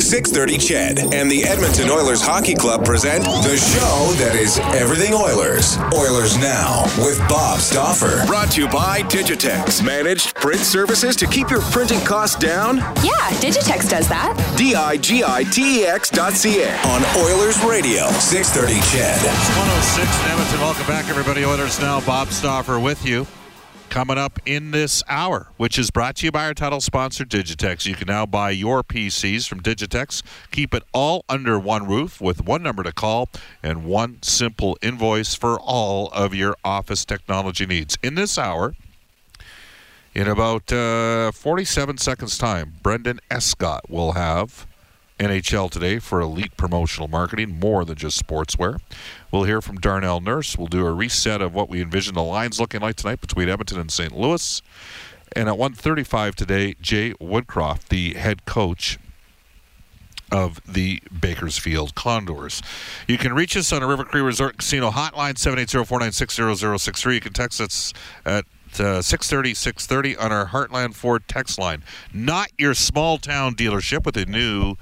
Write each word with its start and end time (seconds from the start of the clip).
630 0.00 0.58
CHED 0.58 1.14
and 1.14 1.30
the 1.30 1.44
Edmonton 1.44 1.90
Oilers 1.90 2.22
Hockey 2.22 2.54
Club 2.54 2.84
present 2.84 3.24
the 3.24 3.56
show 3.56 4.12
that 4.24 4.34
is 4.34 4.58
everything 4.74 5.14
Oilers. 5.14 5.78
Oilers 5.94 6.36
Now 6.38 6.84
with 6.98 7.18
Bob 7.28 7.60
Stauffer. 7.60 8.24
Brought 8.26 8.52
to 8.52 8.62
you 8.62 8.68
by 8.68 9.02
Digitex. 9.02 9.84
Managed 9.84 10.34
print 10.34 10.60
services 10.60 11.16
to 11.16 11.26
keep 11.26 11.50
your 11.50 11.60
printing 11.70 12.00
costs 12.00 12.36
down? 12.36 12.78
Yeah, 13.04 13.28
Digitex 13.42 13.88
does 13.88 14.08
that. 14.08 14.34
D-I-G-I-T-E-X 14.56 16.10
dot 16.10 16.32
C-A. 16.32 16.70
On 16.86 17.02
Oilers 17.24 17.62
Radio, 17.64 18.08
630 18.18 18.80
CHED. 18.88 19.18
It's 19.18 19.48
106 19.58 20.24
in 20.24 20.30
Edmonton. 20.30 20.60
Welcome 20.60 20.86
back, 20.86 21.08
everybody. 21.08 21.44
Oilers 21.44 21.78
Now. 21.80 22.00
Bob 22.00 22.28
Stauffer 22.28 22.78
with 22.80 23.04
you. 23.04 23.26
Coming 23.90 24.18
up 24.18 24.38
in 24.44 24.70
this 24.70 25.02
hour, 25.08 25.48
which 25.56 25.78
is 25.78 25.90
brought 25.90 26.16
to 26.16 26.26
you 26.26 26.30
by 26.30 26.44
our 26.46 26.52
title 26.52 26.80
sponsor, 26.80 27.24
Digitex. 27.24 27.86
You 27.86 27.94
can 27.94 28.06
now 28.06 28.26
buy 28.26 28.50
your 28.50 28.82
PCs 28.82 29.48
from 29.48 29.62
Digitex. 29.62 30.22
Keep 30.50 30.74
it 30.74 30.82
all 30.92 31.24
under 31.26 31.58
one 31.58 31.86
roof 31.86 32.20
with 32.20 32.44
one 32.44 32.62
number 32.62 32.82
to 32.82 32.92
call 32.92 33.30
and 33.62 33.84
one 33.84 34.18
simple 34.22 34.76
invoice 34.82 35.34
for 35.34 35.58
all 35.58 36.08
of 36.08 36.34
your 36.34 36.54
office 36.62 37.06
technology 37.06 37.64
needs. 37.64 37.96
In 38.02 38.14
this 38.14 38.36
hour, 38.36 38.74
in 40.14 40.28
about 40.28 40.70
uh, 40.70 41.32
47 41.32 41.96
seconds' 41.96 42.36
time, 42.36 42.74
Brendan 42.82 43.20
Escott 43.30 43.88
will 43.88 44.12
have 44.12 44.66
NHL 45.18 45.70
today 45.70 45.98
for 45.98 46.20
elite 46.20 46.56
promotional 46.56 47.08
marketing, 47.08 47.58
more 47.58 47.84
than 47.84 47.96
just 47.96 48.24
sportswear. 48.24 48.80
We'll 49.32 49.44
hear 49.44 49.60
from 49.60 49.80
Darnell 49.80 50.20
Nurse. 50.20 50.56
We'll 50.56 50.68
do 50.68 50.86
a 50.86 50.92
reset 50.92 51.42
of 51.42 51.54
what 51.54 51.68
we 51.68 51.82
envision 51.82 52.14
the 52.14 52.22
lines 52.22 52.60
looking 52.60 52.80
like 52.80 52.96
tonight 52.96 53.20
between 53.20 53.48
Edmonton 53.48 53.80
and 53.80 53.90
St. 53.90 54.16
Louis. 54.16 54.62
And 55.32 55.48
at 55.48 55.58
1:35 55.58 56.34
today, 56.34 56.74
Jay 56.80 57.12
Woodcroft, 57.14 57.88
the 57.88 58.14
head 58.14 58.44
coach 58.44 58.98
of 60.30 60.60
the 60.66 61.02
Bakersfield 61.20 61.94
Condors. 61.94 62.62
You 63.06 63.18
can 63.18 63.34
reach 63.34 63.56
us 63.56 63.72
on 63.72 63.82
a 63.82 63.86
River 63.86 64.04
Cree 64.04 64.20
Resort 64.20 64.58
Casino 64.58 64.90
hotline 64.90 65.34
780-496-0063. 65.34 67.14
You 67.14 67.20
can 67.20 67.32
text 67.32 67.60
us 67.60 67.94
at 68.26 68.44
uh, 68.78 69.00
630 69.00 69.54
630 69.54 70.16
on 70.16 70.30
our 70.30 70.48
Heartland 70.48 70.94
Ford 70.94 71.24
text 71.28 71.58
line. 71.58 71.82
Not 72.12 72.50
your 72.58 72.74
small 72.74 73.18
town 73.18 73.54
dealership 73.54 74.04
with 74.04 74.16
a 74.16 74.26
new 74.26 74.76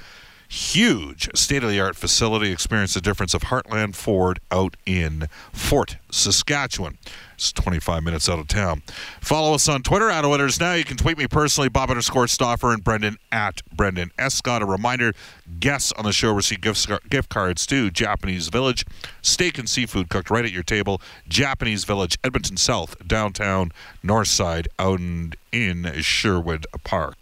huge 0.48 1.28
state 1.36 1.62
of 1.62 1.70
the 1.70 1.80
art 1.80 1.96
facility. 1.96 2.50
Experience 2.50 2.94
the 2.94 3.00
difference 3.00 3.34
of 3.34 3.42
Heartland 3.42 3.94
Ford 3.94 4.40
out 4.50 4.76
in 4.86 5.28
Fort 5.52 5.96
Saskatchewan. 6.10 6.98
It's 7.34 7.52
25 7.52 8.02
minutes 8.02 8.30
out 8.30 8.38
of 8.38 8.48
town. 8.48 8.82
Follow 9.20 9.54
us 9.54 9.68
on 9.68 9.82
Twitter 9.82 10.08
at 10.08 10.24
Oilers 10.24 10.58
Now. 10.58 10.72
You 10.72 10.84
can 10.84 10.96
tweet 10.96 11.18
me 11.18 11.26
personally, 11.26 11.68
Bob 11.68 11.90
underscore 11.90 12.28
Stauffer 12.28 12.72
and 12.72 12.82
Brendan 12.82 13.18
at 13.30 13.60
Brendan 13.74 14.10
Escott. 14.18 14.62
A 14.62 14.64
reminder 14.64 15.12
guests 15.60 15.92
on 15.92 16.06
the 16.06 16.12
show 16.12 16.32
receive 16.32 16.62
gift, 16.62 16.88
gift 17.10 17.28
cards 17.28 17.66
to 17.66 17.90
Japanese 17.90 18.48
Village. 18.48 18.86
Steak 19.20 19.58
and 19.58 19.68
seafood 19.68 20.08
cooked 20.08 20.30
right 20.30 20.46
at 20.46 20.52
your 20.52 20.62
table. 20.62 21.00
Japanese 21.28 21.84
Village, 21.84 22.16
Edmonton 22.24 22.56
South, 22.56 22.96
downtown, 23.06 23.70
North 24.02 24.28
Side, 24.28 24.68
out 24.78 25.00
in 25.00 25.92
Sherwood 26.00 26.66
Park. 26.84 27.16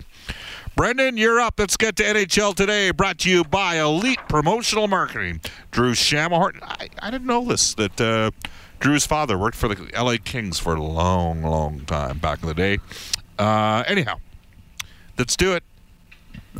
Brendan, 0.76 1.16
you're 1.16 1.40
up. 1.40 1.54
Let's 1.58 1.76
get 1.76 1.94
to 1.96 2.02
NHL 2.02 2.56
today. 2.56 2.90
Brought 2.90 3.18
to 3.20 3.30
you 3.30 3.44
by 3.44 3.76
Elite 3.76 4.18
Promotional 4.28 4.88
Marketing. 4.88 5.40
Drew 5.70 5.92
Shamahorn. 5.92 6.58
I, 6.62 6.88
I 6.98 7.10
didn't 7.12 7.28
know 7.28 7.44
this 7.44 7.74
that 7.74 8.00
uh, 8.00 8.32
Drew's 8.80 9.06
father 9.06 9.38
worked 9.38 9.56
for 9.56 9.68
the 9.68 9.88
LA 9.96 10.16
Kings 10.22 10.58
for 10.58 10.74
a 10.74 10.82
long, 10.82 11.42
long 11.42 11.82
time 11.82 12.18
back 12.18 12.42
in 12.42 12.48
the 12.48 12.54
day. 12.54 12.78
Uh, 13.38 13.84
anyhow, 13.86 14.16
let's 15.16 15.36
do 15.36 15.52
it. 15.52 15.62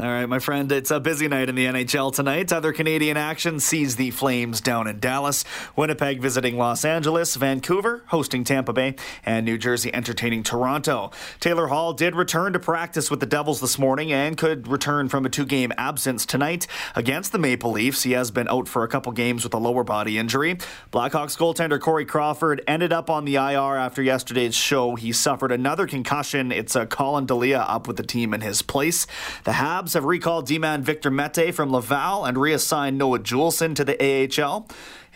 All 0.00 0.08
right, 0.08 0.26
my 0.26 0.40
friend, 0.40 0.72
it's 0.72 0.90
a 0.90 0.98
busy 0.98 1.28
night 1.28 1.48
in 1.48 1.54
the 1.54 1.66
NHL 1.66 2.12
tonight. 2.12 2.52
Other 2.52 2.72
Canadian 2.72 3.16
action 3.16 3.60
sees 3.60 3.94
the 3.94 4.10
Flames 4.10 4.60
down 4.60 4.88
in 4.88 4.98
Dallas, 4.98 5.44
Winnipeg 5.76 6.20
visiting 6.20 6.58
Los 6.58 6.84
Angeles, 6.84 7.36
Vancouver 7.36 8.02
hosting 8.08 8.42
Tampa 8.42 8.72
Bay, 8.72 8.96
and 9.24 9.46
New 9.46 9.56
Jersey 9.56 9.94
entertaining 9.94 10.42
Toronto. 10.42 11.12
Taylor 11.38 11.68
Hall 11.68 11.92
did 11.92 12.16
return 12.16 12.52
to 12.54 12.58
practice 12.58 13.08
with 13.08 13.20
the 13.20 13.26
Devils 13.26 13.60
this 13.60 13.78
morning 13.78 14.12
and 14.12 14.36
could 14.36 14.66
return 14.66 15.08
from 15.08 15.26
a 15.26 15.28
two 15.28 15.46
game 15.46 15.72
absence 15.78 16.26
tonight 16.26 16.66
against 16.96 17.30
the 17.30 17.38
Maple 17.38 17.70
Leafs. 17.70 18.02
He 18.02 18.12
has 18.12 18.32
been 18.32 18.48
out 18.48 18.66
for 18.66 18.82
a 18.82 18.88
couple 18.88 19.12
games 19.12 19.44
with 19.44 19.54
a 19.54 19.58
lower 19.58 19.84
body 19.84 20.18
injury. 20.18 20.56
Blackhawks 20.92 21.38
goaltender 21.38 21.78
Corey 21.78 22.04
Crawford 22.04 22.64
ended 22.66 22.92
up 22.92 23.10
on 23.10 23.26
the 23.26 23.36
IR 23.36 23.76
after 23.76 24.02
yesterday's 24.02 24.56
show. 24.56 24.96
He 24.96 25.12
suffered 25.12 25.52
another 25.52 25.86
concussion. 25.86 26.50
It's 26.50 26.74
a 26.74 26.84
Colin 26.84 27.26
Delia 27.26 27.60
up 27.60 27.86
with 27.86 27.96
the 27.96 28.02
team 28.02 28.34
in 28.34 28.40
his 28.40 28.60
place. 28.60 29.06
The 29.44 29.52
Habs 29.52 29.83
have 29.92 30.04
recalled 30.04 30.46
D-man 30.46 30.82
Victor 30.82 31.10
Mete 31.10 31.54
from 31.54 31.70
Laval 31.70 32.24
and 32.24 32.38
reassigned 32.38 32.96
Noah 32.96 33.18
Juulsen 33.18 33.74
to 33.74 33.84
the 33.84 34.42
AHL. 34.42 34.66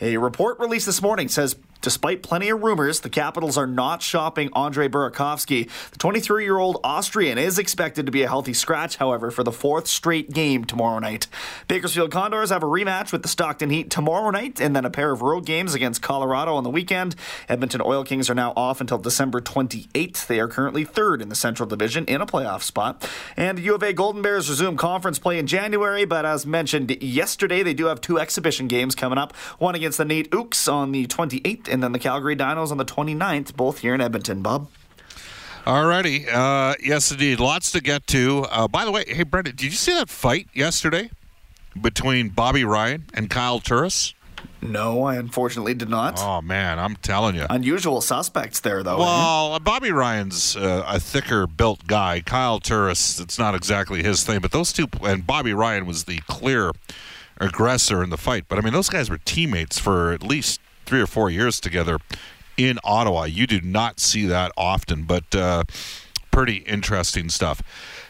A 0.00 0.18
report 0.18 0.60
released 0.60 0.86
this 0.86 1.00
morning 1.00 1.28
says 1.28 1.56
Despite 1.80 2.22
plenty 2.22 2.48
of 2.48 2.62
rumors, 2.62 3.00
the 3.00 3.08
Capitals 3.08 3.56
are 3.56 3.66
not 3.66 4.02
shopping 4.02 4.50
Andre 4.52 4.88
Burakovsky. 4.88 5.68
The 5.90 5.98
23 5.98 6.44
year 6.44 6.58
old 6.58 6.80
Austrian 6.82 7.38
is 7.38 7.58
expected 7.58 8.06
to 8.06 8.12
be 8.12 8.22
a 8.22 8.28
healthy 8.28 8.52
scratch, 8.52 8.96
however, 8.96 9.30
for 9.30 9.44
the 9.44 9.52
fourth 9.52 9.86
straight 9.86 10.32
game 10.32 10.64
tomorrow 10.64 10.98
night. 10.98 11.28
Bakersfield 11.68 12.10
Condors 12.10 12.50
have 12.50 12.64
a 12.64 12.66
rematch 12.66 13.12
with 13.12 13.22
the 13.22 13.28
Stockton 13.28 13.70
Heat 13.70 13.90
tomorrow 13.90 14.30
night 14.30 14.60
and 14.60 14.74
then 14.74 14.84
a 14.84 14.90
pair 14.90 15.12
of 15.12 15.22
road 15.22 15.46
games 15.46 15.74
against 15.74 16.02
Colorado 16.02 16.56
on 16.56 16.64
the 16.64 16.70
weekend. 16.70 17.14
Edmonton 17.48 17.80
Oil 17.84 18.02
Kings 18.02 18.28
are 18.28 18.34
now 18.34 18.52
off 18.56 18.80
until 18.80 18.98
December 18.98 19.40
28th. 19.40 20.26
They 20.26 20.40
are 20.40 20.48
currently 20.48 20.84
third 20.84 21.22
in 21.22 21.28
the 21.28 21.36
Central 21.36 21.68
Division 21.68 22.04
in 22.06 22.20
a 22.20 22.26
playoff 22.26 22.62
spot. 22.62 23.08
And 23.36 23.58
the 23.58 23.62
U 23.62 23.76
of 23.76 23.82
A 23.84 23.92
Golden 23.92 24.22
Bears 24.22 24.48
resume 24.48 24.76
conference 24.76 25.20
play 25.20 25.38
in 25.38 25.46
January, 25.46 26.04
but 26.04 26.26
as 26.26 26.44
mentioned 26.44 27.00
yesterday, 27.00 27.62
they 27.62 27.74
do 27.74 27.86
have 27.86 28.00
two 28.00 28.18
exhibition 28.18 28.66
games 28.66 28.96
coming 28.96 29.18
up 29.18 29.36
one 29.58 29.76
against 29.76 29.98
the 29.98 30.04
NAIT 30.04 30.30
Ooks 30.30 30.72
on 30.72 30.90
the 30.90 31.06
28th 31.06 31.67
and 31.68 31.82
then 31.82 31.92
the 31.92 31.98
Calgary 31.98 32.36
Dinos 32.36 32.70
on 32.70 32.78
the 32.78 32.84
29th, 32.84 33.56
both 33.56 33.78
here 33.80 33.94
in 33.94 34.00
Edmonton, 34.00 34.42
Bob. 34.42 34.68
Alrighty. 35.66 36.26
Uh, 36.32 36.74
yes, 36.82 37.10
indeed. 37.10 37.40
Lots 37.40 37.70
to 37.72 37.82
get 37.82 38.06
to. 38.08 38.46
Uh, 38.50 38.68
by 38.68 38.84
the 38.84 38.90
way, 38.90 39.04
hey, 39.06 39.22
Brendan, 39.22 39.54
did 39.56 39.64
you 39.66 39.70
see 39.72 39.92
that 39.92 40.08
fight 40.08 40.48
yesterday 40.54 41.10
between 41.80 42.30
Bobby 42.30 42.64
Ryan 42.64 43.04
and 43.12 43.28
Kyle 43.28 43.60
Turris? 43.60 44.14
No, 44.60 45.04
I 45.04 45.16
unfortunately 45.16 45.74
did 45.74 45.88
not. 45.88 46.18
Oh 46.18 46.40
man, 46.42 46.78
I'm 46.78 46.96
telling 46.96 47.36
you. 47.36 47.46
Unusual 47.48 48.00
suspects 48.00 48.60
there, 48.60 48.82
though. 48.82 48.98
Well, 48.98 49.58
Bobby 49.60 49.92
Ryan's 49.92 50.56
uh, 50.56 50.84
a 50.86 50.98
thicker 50.98 51.46
built 51.46 51.86
guy. 51.86 52.20
Kyle 52.20 52.58
Turris, 52.58 53.20
it's 53.20 53.38
not 53.38 53.54
exactly 53.54 54.02
his 54.02 54.24
thing, 54.24 54.40
but 54.40 54.50
those 54.50 54.72
two, 54.72 54.86
and 55.02 55.26
Bobby 55.26 55.52
Ryan 55.54 55.86
was 55.86 56.04
the 56.04 56.18
clear 56.28 56.72
aggressor 57.40 58.02
in 58.02 58.10
the 58.10 58.16
fight. 58.16 58.46
But 58.48 58.58
I 58.58 58.62
mean, 58.62 58.72
those 58.72 58.88
guys 58.88 59.08
were 59.08 59.18
teammates 59.18 59.78
for 59.78 60.12
at 60.12 60.22
least 60.22 60.60
three 60.88 61.00
or 61.00 61.06
four 61.06 61.28
years 61.28 61.60
together 61.60 61.98
in 62.56 62.78
Ottawa. 62.82 63.24
You 63.24 63.46
do 63.46 63.60
not 63.60 64.00
see 64.00 64.26
that 64.26 64.52
often, 64.56 65.04
but. 65.04 65.34
Uh, 65.34 65.64
pretty 66.30 66.58
interesting 66.58 67.28
stuff. 67.28 67.60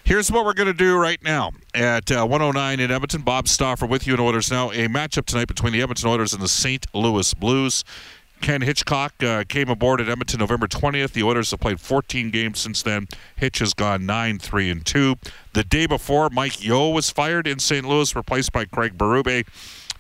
Here's 0.05 0.31
what 0.31 0.45
we're 0.45 0.53
going 0.53 0.67
to 0.67 0.75
do 0.75 0.99
right 0.99 1.23
now 1.23 1.53
at 1.73 2.11
uh, 2.11 2.27
109 2.27 2.79
in 2.79 2.91
Edmonton. 2.91 3.23
Bob 3.23 3.49
Stauffer 3.49 3.87
with 3.87 4.07
you 4.07 4.13
in 4.13 4.21
Oilers 4.21 4.51
now. 4.51 4.71
A 4.71 4.87
matchup 4.87 5.25
tonight 5.25 5.49
between 5.49 5.73
the 5.73 5.81
Edmonton 5.81 6.11
Oilers 6.11 6.35
and 6.35 6.43
the 6.43 6.49
St. 6.49 6.87
Louis 6.93 7.33
Blues. 7.33 7.85
Ken 8.43 8.61
Hitchcock 8.61 9.23
uh, 9.23 9.45
came 9.49 9.69
aboard 9.69 10.01
at 10.01 10.09
Edmonton 10.09 10.41
November 10.41 10.67
20th. 10.67 11.13
The 11.13 11.23
Oilers 11.23 11.51
have 11.53 11.61
played 11.61 11.81
14 11.81 12.31
games 12.31 12.59
since 12.59 12.83
then. 12.83 13.09
Hitch 13.37 13.61
has 13.61 13.73
gone 13.73 14.05
9 14.05 14.39
3 14.39 14.71
and 14.71 14.85
2. 14.85 15.17
The 15.55 15.65
day 15.65 15.87
before, 15.87 16.29
Mike 16.31 16.63
Yeo 16.63 16.91
was 16.91 17.11
fired 17.11 17.47
in 17.47 17.59
St. 17.59 17.87
Louis, 17.87 18.15
replaced 18.15 18.53
by 18.53 18.67
Craig 18.67 18.99
Berube, 18.99 19.47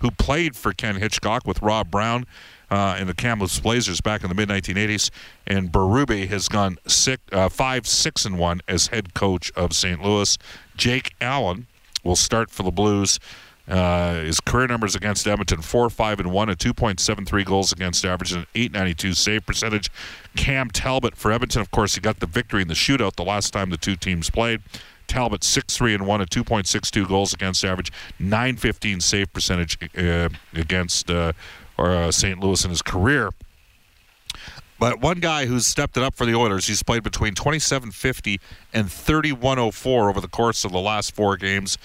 who 0.00 0.10
played 0.10 0.54
for 0.54 0.72
Ken 0.72 0.96
Hitchcock 0.96 1.46
with 1.46 1.62
Rob 1.62 1.90
Brown 1.90 2.26
uh, 2.70 2.96
in 2.98 3.06
the 3.06 3.14
Kamloops 3.14 3.60
Blazers 3.60 4.00
back 4.00 4.22
in 4.22 4.28
the 4.28 4.34
mid 4.34 4.48
1980s, 4.48 5.10
and 5.46 5.72
Berube 5.72 6.28
has 6.28 6.48
gone 6.48 6.78
six, 6.86 7.22
uh, 7.32 7.48
five, 7.48 7.86
six, 7.86 8.24
and 8.24 8.38
one 8.38 8.60
as 8.68 8.88
head 8.88 9.14
coach 9.14 9.50
of 9.52 9.72
St. 9.72 10.02
Louis. 10.02 10.36
Jake 10.76 11.14
Allen 11.20 11.66
will 12.04 12.16
start 12.16 12.50
for 12.50 12.62
the 12.62 12.70
Blues. 12.70 13.18
Uh, 13.66 14.20
his 14.20 14.40
career 14.40 14.66
numbers 14.66 14.94
against 14.94 15.26
Edmonton: 15.26 15.60
four, 15.60 15.90
five, 15.90 16.20
and 16.20 16.30
one, 16.32 16.48
a 16.48 16.54
2.73 16.54 17.44
goals 17.44 17.70
against 17.70 18.04
average, 18.04 18.32
and 18.32 18.46
an 18.54 18.70
8.92 18.72 19.14
save 19.14 19.44
percentage. 19.44 19.90
Cam 20.36 20.70
Talbot 20.70 21.14
for 21.16 21.30
Edmonton, 21.30 21.60
of 21.60 21.70
course, 21.70 21.94
he 21.94 22.00
got 22.00 22.20
the 22.20 22.26
victory 22.26 22.62
in 22.62 22.68
the 22.68 22.74
shootout 22.74 23.16
the 23.16 23.24
last 23.24 23.52
time 23.52 23.68
the 23.68 23.76
two 23.76 23.96
teams 23.96 24.30
played. 24.30 24.62
Talbot 25.06 25.42
six 25.42 25.76
three 25.76 25.94
and 25.94 26.06
one, 26.06 26.20
a 26.20 26.26
2.62 26.26 27.08
goals 27.08 27.32
against 27.32 27.64
average, 27.64 27.90
9.15 28.20 29.02
save 29.02 29.32
percentage 29.32 29.78
uh, 29.96 30.28
against 30.54 31.10
uh, 31.10 31.32
or 31.78 31.90
uh, 31.90 32.10
St. 32.10 32.40
Louis 32.40 32.62
in 32.64 32.70
his 32.70 32.82
career. 32.82 33.30
But 34.78 35.00
one 35.00 35.18
guy 35.18 35.46
who's 35.46 35.66
stepped 35.66 35.96
it 35.96 36.02
up 36.02 36.14
for 36.14 36.24
the 36.24 36.34
Oilers, 36.34 36.66
he's 36.66 36.82
played 36.82 37.02
between 37.02 37.34
27.50 37.34 38.38
and 38.72 38.86
31.04 38.86 40.08
over 40.08 40.20
the 40.20 40.28
course 40.28 40.64
of 40.64 40.72
the 40.72 40.80
last 40.80 41.14
four 41.14 41.36
games, 41.36 41.78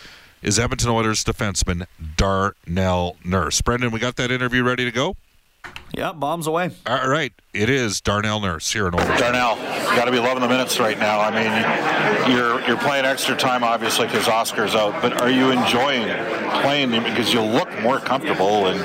is 0.43 0.59
Edmonton 0.59 0.89
Oilers 0.89 1.23
defenseman 1.23 1.87
Darnell 2.17 3.15
Nurse. 3.23 3.61
Brendan, 3.61 3.91
we 3.91 3.99
got 3.99 4.15
that 4.17 4.29
interview 4.29 4.63
ready 4.63 4.85
to 4.85 4.91
go? 4.91 5.15
Yeah, 5.93 6.11
bombs 6.11 6.47
away. 6.47 6.71
All 6.85 7.07
right, 7.07 7.31
it 7.53 7.69
is 7.69 8.01
Darnell 8.01 8.41
Nurse 8.41 8.71
here 8.71 8.87
in 8.87 8.95
Oilers. 8.95 9.19
Darnell, 9.19 9.55
you 9.57 9.95
got 9.95 10.05
to 10.05 10.11
be 10.11 10.19
loving 10.19 10.41
the 10.41 10.49
minutes 10.49 10.79
right 10.79 10.97
now. 10.99 11.21
I 11.21 11.31
mean, 11.31 12.35
you're 12.35 12.59
you're 12.67 12.77
playing 12.77 13.05
extra 13.05 13.35
time 13.37 13.63
obviously 13.63 14.07
because 14.07 14.27
Oscar's 14.27 14.75
out, 14.75 15.01
but 15.01 15.21
are 15.21 15.29
you 15.29 15.51
enjoying 15.51 16.07
playing 16.61 16.91
because 17.03 17.31
you 17.31 17.41
look 17.41 17.69
more 17.81 17.99
comfortable 17.99 18.67
and 18.67 18.79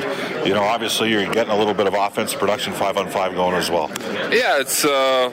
you 0.46 0.54
know 0.54 0.62
obviously 0.62 1.10
you're 1.10 1.26
getting 1.26 1.52
a 1.52 1.56
little 1.56 1.74
bit 1.74 1.86
of 1.86 1.94
offense 1.94 2.34
production 2.34 2.72
five 2.72 2.96
on 2.96 3.08
five 3.08 3.34
going 3.34 3.54
as 3.54 3.70
well. 3.70 3.90
Yeah, 4.32 4.60
it's 4.60 4.84
uh, 4.84 5.30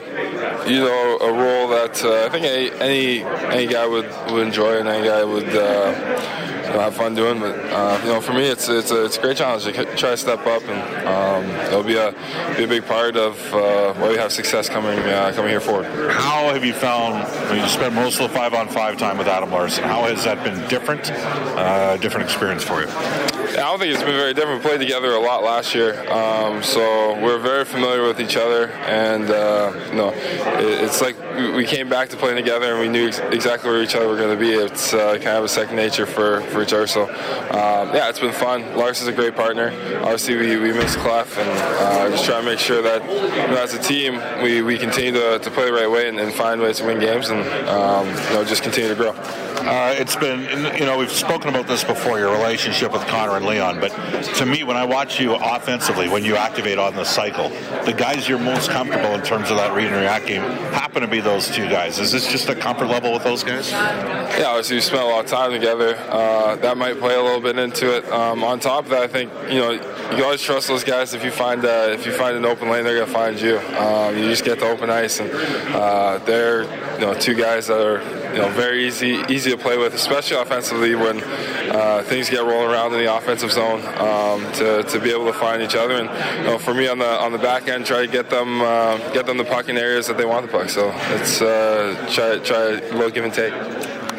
you 0.66 0.80
know 0.80 1.18
a 1.20 1.32
role 1.32 1.68
that 1.68 2.04
uh, 2.04 2.26
I 2.26 2.28
think 2.28 2.46
any, 2.80 3.22
any 3.22 3.66
guy 3.66 3.86
would 3.86 4.08
would 4.30 4.46
enjoy 4.46 4.78
and 4.78 4.88
any 4.88 5.06
guy 5.06 5.24
would. 5.24 5.48
Uh, 5.48 6.55
know, 6.76 6.82
have 6.82 6.94
fun 6.94 7.14
doing. 7.14 7.40
But 7.40 7.54
uh, 7.56 8.00
you 8.02 8.12
know, 8.12 8.20
for 8.20 8.32
me, 8.32 8.46
it's 8.46 8.68
it's 8.68 8.90
a, 8.90 9.04
it's 9.04 9.18
a 9.18 9.20
great 9.20 9.36
challenge 9.36 9.64
to 9.64 9.72
try 9.72 10.10
to 10.10 10.16
step 10.16 10.46
up, 10.46 10.62
and 10.64 11.06
um, 11.06 11.44
it'll 11.66 11.82
be 11.82 11.96
a 11.96 12.12
be 12.56 12.64
a 12.64 12.68
big 12.68 12.84
part 12.86 13.16
of 13.16 13.34
uh, 13.52 13.94
why 13.94 14.10
we 14.10 14.16
have 14.16 14.32
success 14.32 14.68
coming 14.68 14.98
uh, 14.98 15.32
coming 15.34 15.50
here 15.50 15.60
forward. 15.60 15.86
How 16.10 16.52
have 16.52 16.64
you 16.64 16.74
found? 16.74 17.14
I 17.14 17.52
mean, 17.52 17.62
you 17.62 17.68
spent 17.68 17.94
most 17.94 18.20
of 18.20 18.30
the 18.30 18.34
five 18.36 18.54
on 18.54 18.68
five 18.68 18.96
time 18.98 19.18
with 19.18 19.28
Adam 19.28 19.50
Larsson. 19.50 19.84
How 19.84 20.04
has 20.04 20.24
that 20.24 20.42
been 20.44 20.68
different? 20.68 21.10
Uh, 21.10 21.96
different 21.96 22.24
experience 22.24 22.62
for 22.62 22.82
you? 22.82 22.88
I 22.88 23.70
don't 23.70 23.78
think 23.78 23.94
it's 23.94 24.02
been 24.02 24.16
very 24.16 24.34
different. 24.34 24.62
We 24.62 24.68
played 24.68 24.80
together 24.80 25.12
a 25.12 25.20
lot 25.20 25.42
last 25.42 25.74
year, 25.74 26.08
um, 26.10 26.62
so 26.62 27.18
we're 27.22 27.38
very 27.38 27.64
familiar 27.64 28.06
with 28.06 28.20
each 28.20 28.36
other, 28.36 28.68
and 28.68 29.30
uh, 29.30 29.72
you 29.90 29.96
know, 29.96 30.10
it, 30.10 30.84
it's 30.84 31.00
like 31.00 31.16
we 31.36 31.64
came 31.64 31.88
back 31.88 32.08
to 32.10 32.16
playing 32.16 32.36
together, 32.36 32.72
and 32.72 32.80
we 32.80 32.88
knew 32.88 33.08
ex- 33.08 33.18
exactly 33.18 33.70
where 33.70 33.82
each 33.82 33.94
other 33.94 34.08
were 34.08 34.16
going 34.16 34.36
to 34.36 34.40
be. 34.40 34.52
It's 34.52 34.92
uh, 34.92 35.14
kind 35.14 35.36
of 35.36 35.44
a 35.44 35.48
second 35.48 35.76
nature 35.76 36.06
for, 36.06 36.40
for 36.42 36.62
each 36.62 36.72
other. 36.72 36.86
So 36.86 37.02
um, 37.04 37.94
yeah, 37.94 38.08
it's 38.08 38.20
been 38.20 38.32
fun. 38.32 38.76
Lars 38.76 39.00
is 39.00 39.08
a 39.08 39.12
great 39.12 39.36
partner. 39.36 39.72
Obviously, 40.02 40.36
we, 40.36 40.56
we 40.56 40.72
miss 40.72 40.96
Klef, 40.96 41.36
and 41.38 41.50
uh, 41.50 42.10
just 42.10 42.24
try 42.24 42.40
to 42.40 42.46
make 42.46 42.58
sure 42.58 42.82
that 42.82 43.02
you 43.02 43.54
know, 43.54 43.62
as 43.62 43.74
a 43.74 43.78
team 43.78 44.20
we, 44.42 44.62
we 44.62 44.78
continue 44.78 45.12
to, 45.12 45.38
to 45.38 45.50
play 45.50 45.66
the 45.66 45.72
right 45.72 45.90
way 45.90 46.08
and, 46.08 46.18
and 46.18 46.32
find 46.32 46.60
ways 46.60 46.78
to 46.78 46.86
win 46.86 46.98
games, 46.98 47.28
and 47.28 47.40
um, 47.68 48.06
you 48.06 48.34
know, 48.34 48.44
just 48.44 48.62
continue 48.62 48.88
to 48.88 48.94
grow. 48.94 49.12
Uh, 49.58 49.94
it's 49.96 50.16
been, 50.16 50.40
you 50.76 50.84
know, 50.84 50.98
we've 50.98 51.10
spoken 51.10 51.48
about 51.48 51.66
this 51.66 51.82
before, 51.82 52.18
your 52.18 52.32
relationship 52.32 52.92
with 52.92 53.02
Connor 53.06 53.36
and 53.36 53.46
Leon, 53.46 53.80
but 53.80 53.88
to 54.36 54.46
me, 54.46 54.64
when 54.64 54.76
I 54.76 54.84
watch 54.84 55.18
you 55.20 55.34
offensively, 55.34 56.08
when 56.08 56.24
you 56.24 56.36
activate 56.36 56.78
on 56.78 56.94
the 56.94 57.04
cycle, 57.04 57.48
the 57.84 57.94
guys 57.96 58.28
you're 58.28 58.38
most 58.38 58.70
comfortable 58.70 59.14
in 59.14 59.22
terms 59.22 59.50
of 59.50 59.56
that 59.56 59.74
read 59.74 59.86
and 59.86 59.96
react 59.96 60.26
game 60.26 60.42
happen 60.72 61.02
to 61.02 61.08
be 61.08 61.20
those 61.20 61.48
two 61.48 61.68
guys. 61.68 61.98
Is 61.98 62.12
this 62.12 62.30
just 62.30 62.48
a 62.48 62.54
comfort 62.54 62.86
level 62.86 63.12
with 63.12 63.24
those 63.24 63.42
guys? 63.42 63.70
Yeah, 63.70 64.44
obviously 64.48 64.76
we 64.76 64.80
spent 64.82 65.02
a 65.02 65.06
lot 65.06 65.24
of 65.24 65.30
time 65.30 65.50
together. 65.52 65.96
Uh, 66.08 66.56
that 66.56 66.76
might 66.76 66.98
play 66.98 67.14
a 67.14 67.22
little 67.22 67.40
bit 67.40 67.58
into 67.58 67.96
it. 67.96 68.10
Um, 68.10 68.44
on 68.44 68.60
top 68.60 68.84
of 68.84 68.90
that, 68.90 69.02
I 69.02 69.06
think 69.06 69.32
you 69.50 69.58
know 69.58 69.72
you 70.16 70.24
always 70.24 70.42
trust 70.42 70.68
those 70.68 70.84
guys. 70.84 71.14
If 71.14 71.24
you 71.24 71.30
find 71.30 71.64
uh, 71.64 71.88
if 71.90 72.06
you 72.06 72.12
find 72.12 72.36
an 72.36 72.44
open 72.44 72.68
lane, 72.70 72.84
they're 72.84 72.98
gonna 72.98 73.12
find 73.12 73.40
you. 73.40 73.58
Um, 73.58 74.16
you 74.16 74.28
just 74.28 74.44
get 74.44 74.60
the 74.60 74.66
open 74.66 74.90
ice, 74.90 75.20
and 75.20 75.30
uh, 75.74 76.18
they're 76.18 76.62
you 76.94 77.00
know 77.00 77.14
two 77.14 77.34
guys 77.34 77.66
that 77.66 77.80
are 77.80 78.00
you 78.36 78.42
know 78.42 78.50
very 78.50 78.86
easy 78.86 79.22
easy 79.30 79.50
to 79.50 79.56
play 79.56 79.78
with, 79.78 79.94
especially 79.94 80.36
offensively 80.36 80.94
when 80.94 81.22
uh, 81.22 82.02
things 82.04 82.28
get 82.28 82.44
rolling 82.44 82.70
around 82.70 82.92
in 82.92 82.98
the 82.98 83.16
offensive 83.16 83.50
zone. 83.50 83.80
Um, 83.96 84.52
to, 84.52 84.82
to 84.82 85.00
be 85.00 85.10
able 85.10 85.24
to 85.24 85.32
find 85.32 85.62
each 85.62 85.74
other, 85.74 85.94
and 85.94 86.10
you 86.38 86.44
know, 86.44 86.58
for 86.58 86.74
me 86.74 86.86
on 86.86 86.98
the 86.98 87.08
on 87.08 87.32
the 87.32 87.38
back 87.38 87.66
end, 87.68 87.86
try 87.86 88.04
to 88.04 88.12
get 88.12 88.28
them 88.28 88.60
uh, 88.60 88.98
get 89.14 89.24
them 89.24 89.38
the 89.38 89.44
puck 89.44 89.70
in 89.70 89.78
areas 89.78 90.06
that 90.08 90.18
they 90.18 90.26
want 90.26 90.44
the 90.44 90.52
puck. 90.52 90.68
So 90.68 90.92
it's 91.14 91.40
uh, 91.40 92.06
try 92.12 92.38
try 92.38 92.58
a 92.58 92.92
little 92.92 93.10
give 93.10 93.24
and 93.24 93.32
take. 93.32 93.54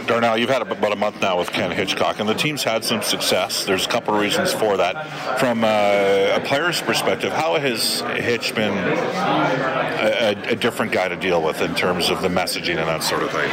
Darnell, 0.07 0.37
you've 0.37 0.49
had 0.49 0.61
about 0.61 0.93
a 0.93 0.95
month 0.95 1.21
now 1.21 1.37
with 1.37 1.51
Ken 1.51 1.69
Hitchcock, 1.69 2.19
and 2.19 2.29
the 2.29 2.33
team's 2.33 2.63
had 2.63 2.85
some 2.85 3.01
success. 3.01 3.65
There's 3.65 3.85
a 3.85 3.89
couple 3.89 4.15
of 4.15 4.21
reasons 4.21 4.53
for 4.53 4.77
that. 4.77 5.37
From 5.37 5.65
uh, 5.65 5.67
a 5.67 6.41
player's 6.45 6.81
perspective, 6.81 7.33
how 7.33 7.59
has 7.59 7.99
Hitch 8.15 8.55
been 8.55 8.71
a, 8.71 10.35
a, 10.47 10.55
different 10.55 10.93
guy 10.93 11.09
to 11.09 11.17
deal 11.17 11.43
with 11.43 11.61
in 11.61 11.75
terms 11.75 12.09
of 12.09 12.21
the 12.21 12.29
messaging 12.29 12.77
and 12.77 12.87
that 12.87 13.03
sort 13.03 13.21
of 13.21 13.31
thing? 13.31 13.49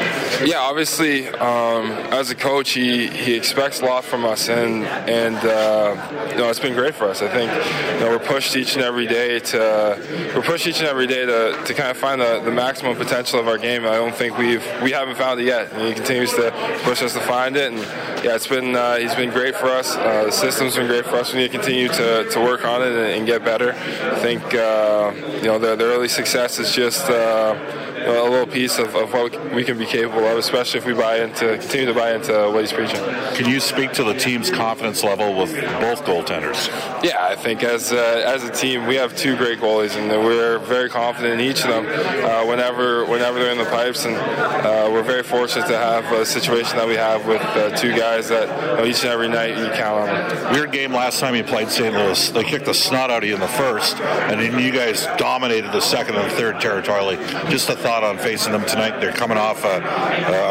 Yeah, 0.49 0.61
obviously, 0.61 1.29
um, 1.29 1.91
as 2.13 2.31
a 2.31 2.37
coach, 2.37 2.71
he, 2.71 3.09
he 3.09 3.35
expects 3.35 3.81
a 3.81 3.85
lot 3.85 4.05
from 4.05 4.25
us, 4.25 4.49
and 4.49 4.85
and 4.85 5.37
uh, 5.37 6.29
you 6.31 6.37
know 6.37 6.51
it's 6.51 6.61
been 6.61 6.75
great 6.75 6.95
for 6.95 7.09
us. 7.09 7.21
I 7.21 7.29
think 7.29 7.51
you 7.95 8.01
know, 8.01 8.11
we're 8.11 8.25
pushed 8.25 8.57
each 8.57 8.75
and 8.75 8.85
every 8.85 9.09
day 9.09 9.41
to 9.41 10.33
we're 10.37 10.43
pushed 10.43 10.69
each 10.69 10.79
and 10.79 10.89
every 10.89 11.09
day 11.09 11.27
to, 11.27 11.61
to 11.65 11.75
kind 11.75 11.91
of 11.91 11.97
find 11.97 12.21
the, 12.21 12.41
the 12.41 12.53
maximum 12.53 12.97
potential 12.97 13.41
of 13.41 13.49
our 13.49 13.59
game. 13.59 13.85
I 13.85 13.97
don't 13.97 14.15
think 14.15 14.39
we've 14.39 14.65
we 14.83 14.93
haven't 14.93 15.17
found 15.17 15.41
it 15.41 15.47
yet, 15.47 15.73
and 15.73 15.83
he 15.83 15.95
continues 15.95 16.33
to 16.35 16.44
push 16.85 17.03
us 17.03 17.13
to 17.15 17.21
find 17.21 17.57
it. 17.57 17.73
And 17.73 17.79
yeah, 18.25 18.35
it's 18.35 18.47
been 18.47 18.75
uh, 18.75 18.97
he's 18.97 19.15
been 19.15 19.31
great 19.31 19.55
for 19.55 19.67
us. 19.67 19.97
Uh, 19.97 20.25
the 20.25 20.33
system's 20.33 20.77
been 20.77 20.87
great 20.87 21.05
for 21.05 21.17
us. 21.17 21.33
We 21.33 21.41
need 21.41 21.53
to 21.53 21.59
continue 21.59 21.89
to, 21.89 22.29
to 22.31 22.41
work 22.41 22.65
on 22.65 22.83
it 22.83 22.89
and, 22.89 22.99
and 22.99 23.27
get 23.27 23.45
better. 23.45 23.73
I 23.73 24.19
think 24.21 24.43
uh, 24.55 25.13
you 25.37 25.45
know 25.45 25.59
the, 25.59 25.77
the 25.77 25.85
early 25.85 26.09
success 26.09 26.59
is 26.59 26.73
just 26.73 27.09
uh, 27.11 27.84
a 28.05 28.31
little 28.31 28.47
piece 28.47 28.79
of, 28.79 28.95
of, 28.95 29.13
what 29.13 29.55
we 29.55 29.65
can 29.65 29.79
be 29.79 29.87
capable 29.87 30.27
of, 30.27 30.39
especially 30.39 30.79
if 30.79 30.87
we 30.87 30.93
buy 30.93 31.21
into 31.21 31.57
continue 31.59 31.87
to 31.87 31.95
buy 31.95 32.15
into 32.15 32.33
what 32.51 32.61
he's 32.61 32.73
preaching. 32.73 33.01
Can 33.35 33.49
you 33.49 33.61
speak 33.61 33.93
to 33.93 34.05
the 34.05 34.15
team's 34.15 34.51
confidence 34.51 35.03
level 35.03 35.37
with 35.37 35.53
both 35.81 36.05
goaltenders? 36.05 36.69
Yeah, 37.03 37.25
I 37.25 37.37
think 37.37 37.63
as 37.63 37.93
uh, 37.93 38.23
as 38.27 38.45
a 38.45 38.51
team 38.51 38.87
we 38.87 38.97
have 38.97 39.17
two 39.17 39.37
great 39.37 39.61
goalies, 39.61 39.97
and 39.97 40.09
we're 40.25 40.59
very 40.59 40.89
confident 40.89 41.41
in 41.41 41.41
each 41.41 41.65
of 41.65 41.69
them. 41.69 41.87
Uh, 41.87 42.47
whenever 42.47 43.05
whenever 43.07 43.39
they're 43.39 43.53
in 43.53 43.59
the 43.59 43.65
pipes, 43.65 44.05
and 44.05 44.17
uh, 44.17 44.89
we're 44.91 45.03
very 45.03 45.23
fortunate 45.23 45.67
to 45.69 45.79
have 45.79 46.05
a 46.13 46.27
situation 46.27 46.77
that 46.77 46.87
we 46.87 46.95
have 46.95 47.27
with 47.27 47.41
uh, 47.41 47.71
two 47.77 47.97
guys 47.97 48.29
that 48.29 48.49
you 48.49 48.77
know, 48.77 48.85
each 48.85 49.03
and 49.03 49.11
every 49.11 49.29
night 49.29 49.57
you 49.57 49.67
count 49.77 50.01
on 50.01 50.07
them. 50.09 50.53
Weird 50.53 50.73
game 50.73 50.93
last 50.93 51.21
time 51.21 51.35
you 51.35 51.45
played 51.45 51.69
St. 51.69 51.95
Louis. 51.95 52.31
They 52.31 52.45
kicked 52.45 52.67
the 52.67 52.75
snot 52.75 53.11
out 53.11 53.23
of 53.23 53.29
you 53.29 53.35
in 53.35 53.41
the 53.41 53.49
first, 53.49 54.01
and 54.01 54.41
then 54.41 54.59
you 54.59 54.73
guys 54.73 55.07
dominated 55.17 55.73
the 55.73 55.81
second 55.81 56.17
and 56.17 56.31
third 56.33 56.61
territorially. 56.61 57.17
Just 57.51 57.69
a 57.69 57.77
thought 57.77 57.94
on 58.03 58.19
facing 58.19 58.53
them 58.53 58.65
tonight. 58.67 58.99
They're 59.01 59.13
coming 59.13 59.39
off 59.39 59.65
a, 59.65 59.79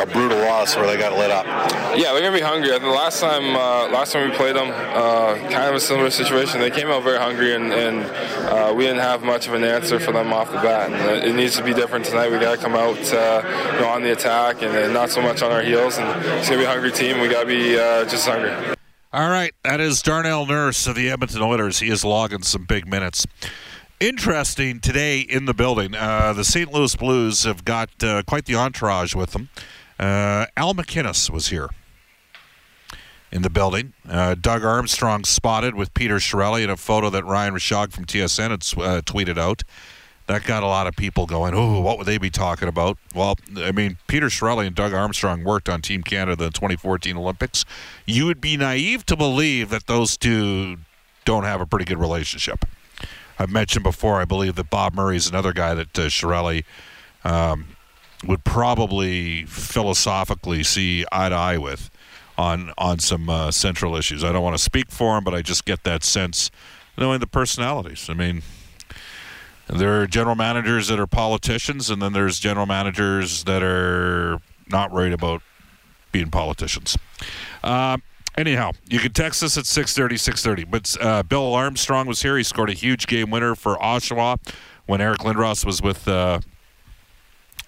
a 0.02 0.06
brutal 0.06 0.38
loss 0.38 0.76
where 0.76 0.88
they 0.88 0.98
got 0.98 1.18
lit 1.18 1.32
up. 1.32 1.46
Yeah, 1.98 2.14
they're 2.14 2.22
gonna 2.22 2.32
be 2.32 2.42
hungry. 2.42 2.70
The 2.70 2.88
last 2.88 3.20
time, 3.20 3.56
uh, 3.56 3.90
last 3.90 4.14
time 4.14 4.30
we 4.30 4.36
played 4.36 4.56
them, 4.56 4.70
uh, 4.70 5.36
kind 5.50 5.70
of 5.70 5.76
a 5.76 5.80
similar 5.80 6.10
situation. 6.10 6.60
They 6.60 6.72
came 6.72 6.88
out 6.88 7.04
very 7.04 7.18
hungry, 7.18 7.56
and, 7.56 7.74
and 7.74 8.06
uh, 8.48 8.74
we 8.76 8.86
didn't 8.86 9.02
have 9.02 9.24
much 9.24 9.48
of 9.48 9.54
an 9.54 9.64
answer 9.64 10.00
for 10.00 10.12
them 10.12 10.32
off 10.32 10.52
the 10.52 10.58
bat. 10.58 10.92
And 10.92 11.26
it 11.26 11.36
needs 11.36 11.56
to 11.58 11.64
be 11.64 11.74
different 11.74 12.06
tonight. 12.06 12.32
We 12.32 12.40
got 12.40 12.56
to 12.56 12.62
come 12.62 12.76
out, 12.76 12.98
uh, 13.14 13.42
you 13.74 13.82
know, 13.82 13.90
on 13.90 14.04
the 14.04 14.12
attack, 14.12 14.62
and, 14.62 14.76
and, 14.76 14.94
not 14.94 15.10
so 15.10 15.22
much 15.22 15.42
on 15.42 15.52
our 15.52 15.62
heels. 15.62 15.98
And 15.98 16.08
it's 16.38 16.48
gonna 16.48 16.62
be 16.62 16.66
a 16.66 16.70
hungry 16.70 16.92
team. 16.92 17.20
We 17.20 17.28
got 17.28 17.42
to 17.42 17.48
be 17.48 17.78
uh, 17.78 18.06
just 18.06 18.28
hungry. 18.28 18.54
All 19.12 19.30
right, 19.30 19.54
that 19.64 19.80
is 19.80 20.02
Darnell 20.02 20.48
Nurse 20.48 20.88
of 20.88 20.96
the 20.96 21.10
Edmonton 21.12 21.44
Oilers. 21.44 21.80
He 21.80 21.90
is 21.90 22.04
logging 22.04 22.42
some 22.42 22.66
big 22.66 22.88
minutes. 22.88 23.28
Interesting 24.04 24.82
today 24.82 25.22
in 25.22 25.46
the 25.46 25.54
building. 25.54 25.96
Uh, 25.96 26.34
the 26.34 26.44
St. 26.44 26.74
Louis 26.74 26.94
Blues 26.94 27.46
have 27.46 27.64
got 27.64 27.90
uh, 28.04 28.22
quite 28.28 28.44
the 28.44 28.54
entourage 28.54 29.16
with 29.16 29.32
them. 29.32 29.48
Uh, 29.98 30.46
Al 30.58 30.74
MacInnis 30.74 31.30
was 31.30 31.48
here 31.48 31.70
in 33.32 33.44
the 33.44 33.50
building. 33.50 33.94
Uh, 34.06 34.36
Doug 34.36 34.66
Armstrong 34.66 35.24
spotted 35.24 35.76
with 35.76 35.94
Peter 35.94 36.18
Chiarelli 36.18 36.66
in 36.66 36.70
a 36.70 36.76
photo 36.76 37.10
that 37.12 37.24
Ryan 37.24 37.54
Rishaug 37.54 37.94
from 37.94 38.04
TSN 38.04 38.50
had 38.50 38.52
uh, 38.84 39.02
tweeted 39.04 39.38
out. 39.38 39.64
that 40.28 40.44
got 40.44 40.64
a 40.64 40.68
lot 40.68 40.86
of 40.86 40.98
people 40.98 41.26
going, 41.26 41.54
oh, 41.56 41.80
what 41.80 41.98
would 41.98 42.06
they 42.06 42.18
be 42.18 42.30
talking 42.30 42.68
about? 42.68 42.98
Well, 43.16 43.38
I 43.56 43.72
mean, 43.72 44.00
Peter 44.08 44.26
Chiarelli 44.26 44.68
and 44.68 44.76
Doug 44.76 44.94
Armstrong 44.94 45.46
worked 45.46 45.70
on 45.70 45.82
Team 45.82 46.04
Canada 46.04 46.44
in 46.44 46.50
the 46.50 46.52
2014 46.52 47.16
Olympics. 47.16 47.64
You 48.06 48.26
would 48.26 48.42
be 48.42 48.58
naive 48.58 49.06
to 49.06 49.16
believe 49.16 49.70
that 49.70 49.88
those 49.88 50.18
two 50.18 50.80
don't 51.24 51.46
have 51.46 51.62
a 51.62 51.66
pretty 51.66 51.86
good 51.86 52.02
relationship. 52.02 52.66
I've 53.40 53.52
mentioned 53.52 53.84
before, 53.84 54.22
I 54.22 54.26
believe 54.26 54.56
that 54.56 54.70
Bob 54.70 54.94
Murray 54.94 55.18
is 55.18 55.28
another 55.28 55.54
guy 55.54 55.74
that 55.74 55.98
uh, 55.98 56.04
Chiarelli 56.04 56.64
um, 57.24 57.76
would 58.26 58.44
probably 58.44 59.46
philosophically 59.46 60.64
see 60.64 61.06
eye 61.12 61.30
to 61.30 61.36
eye 61.36 61.58
with 61.58 61.90
on 62.38 62.72
on 62.78 63.00
some 63.00 63.30
uh, 63.30 63.52
central 63.52 63.96
issues. 63.96 64.24
I 64.24 64.32
don't 64.32 64.44
want 64.44 64.58
to 64.58 64.64
speak 64.64 64.90
for 64.90 65.18
him, 65.18 65.24
but 65.24 65.34
I 65.34 65.42
just 65.42 65.66
get 65.66 65.84
that 65.84 66.04
sense 66.04 66.52
knowing 66.98 67.20
the 67.20 67.28
personalities. 67.28 68.10
I 68.10 68.14
mean, 68.14 68.44
there 69.68 70.02
are 70.02 70.08
general 70.08 70.36
managers 70.36 70.88
that 70.88 71.00
are 71.00 71.08
politicians, 71.08 71.90
and 71.90 72.02
then 72.02 72.14
there's 72.14 72.40
general 72.40 72.66
managers 72.66 73.44
that 73.46 73.64
are 73.64 74.40
not 74.70 74.92
worried 74.92 75.14
about 75.14 75.42
being 76.12 76.30
politicians. 76.30 76.98
Uh, 77.64 77.98
anyhow, 78.38 78.72
you 78.90 79.00
can 79.00 79.12
text 79.12 79.44
us 79.44 79.58
at 79.58 79.66
630, 79.66 80.18
630. 80.18 80.64
But 80.66 81.06
uh, 81.06 81.24
Bill 81.24 81.54
Armstrong 81.54 82.08
was 82.08 82.22
here. 82.22 82.38
He 82.38 82.44
scored 82.44 82.70
a 82.70 82.74
huge 82.74 83.08
game 83.08 83.30
winner 83.30 83.56
for 83.56 83.78
Oshawa 83.78 84.40
when 84.86 85.02
Eric 85.02 85.20
Lindros 85.20 85.66
was 85.66 85.82
with 85.82 86.08
uh, 86.08 86.40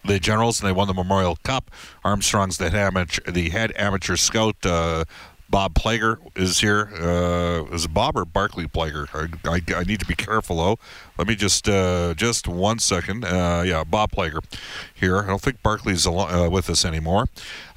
the 0.04 0.20
Generals 0.20 0.60
and 0.60 0.68
they 0.68 0.74
won 0.74 0.88
the 0.88 0.94
Memorial 0.94 1.38
Cup. 1.44 1.72
Armstrong's 2.04 2.58
the 2.58 2.70
head 2.70 2.76
amateur, 2.76 3.32
the 3.32 3.50
head 3.50 3.74
amateur 3.76 4.16
scout. 4.16 4.56
Uh, 4.66 5.06
Bob 5.48 5.76
Plager 5.76 6.18
is 6.36 6.60
here. 6.60 6.90
Uh, 7.00 7.74
is 7.74 7.88
Bob 7.88 8.18
or 8.18 8.26
Barclay 8.26 8.66
Plager? 8.66 9.08
I, 9.14 9.50
I, 9.50 9.80
I, 9.80 9.84
need 9.84 10.00
to 10.00 10.06
be 10.06 10.16
careful 10.16 10.58
though. 10.58 10.80
Let 11.18 11.28
me 11.28 11.36
just 11.36 11.70
uh, 11.70 12.14
just 12.16 12.48
one 12.48 12.80
second. 12.80 13.24
Uh, 13.24 13.64
yeah, 13.66 13.84
Bob 13.84 14.12
Plager 14.12 14.44
here. 14.94 15.20
I 15.20 15.28
don't 15.28 15.42
think 15.42 15.62
Barclay's 15.62 16.08
al- 16.08 16.20
uh, 16.20 16.50
with 16.50 16.70
us 16.70 16.84
anymore. 16.84 17.28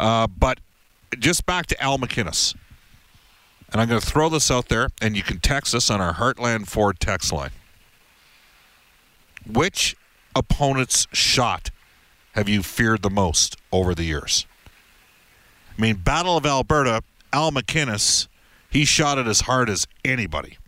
Uh, 0.01 0.27
but 0.27 0.61
just 1.19 1.45
back 1.47 1.67
to 1.67 1.83
Al 1.83 1.99
MacInnis. 1.99 2.55
And 3.71 3.81
I'm 3.81 3.89
going 3.89 4.01
to 4.01 4.07
throw 4.07 4.29
this 4.29 4.51
out 4.51 4.69
there, 4.69 4.89
and 5.03 5.17
you 5.17 5.23
can 5.23 5.41
text 5.41 5.75
us 5.75 5.91
on 5.91 6.01
our 6.01 6.15
Heartland 6.15 6.69
Ford 6.69 7.01
text 7.01 7.33
line. 7.33 7.51
Which 9.47 9.95
opponent's 10.35 11.07
shot 11.13 11.71
have 12.33 12.49
you 12.49 12.63
feared 12.63 13.03
the 13.03 13.11
most 13.11 13.57
over 13.73 13.95
the 13.95 14.05
years? 14.05 14.47
I 15.77 15.81
mean, 15.81 15.97
Battle 15.97 16.37
of 16.37 16.47
Alberta, 16.47 17.03
Al 17.33 17.51
MacInnis, 17.53 18.27
he 18.71 18.85
shot 18.85 19.19
it 19.19 19.27
as 19.27 19.43
hard 19.43 19.69
as 19.69 19.87
anybody. 20.05 20.59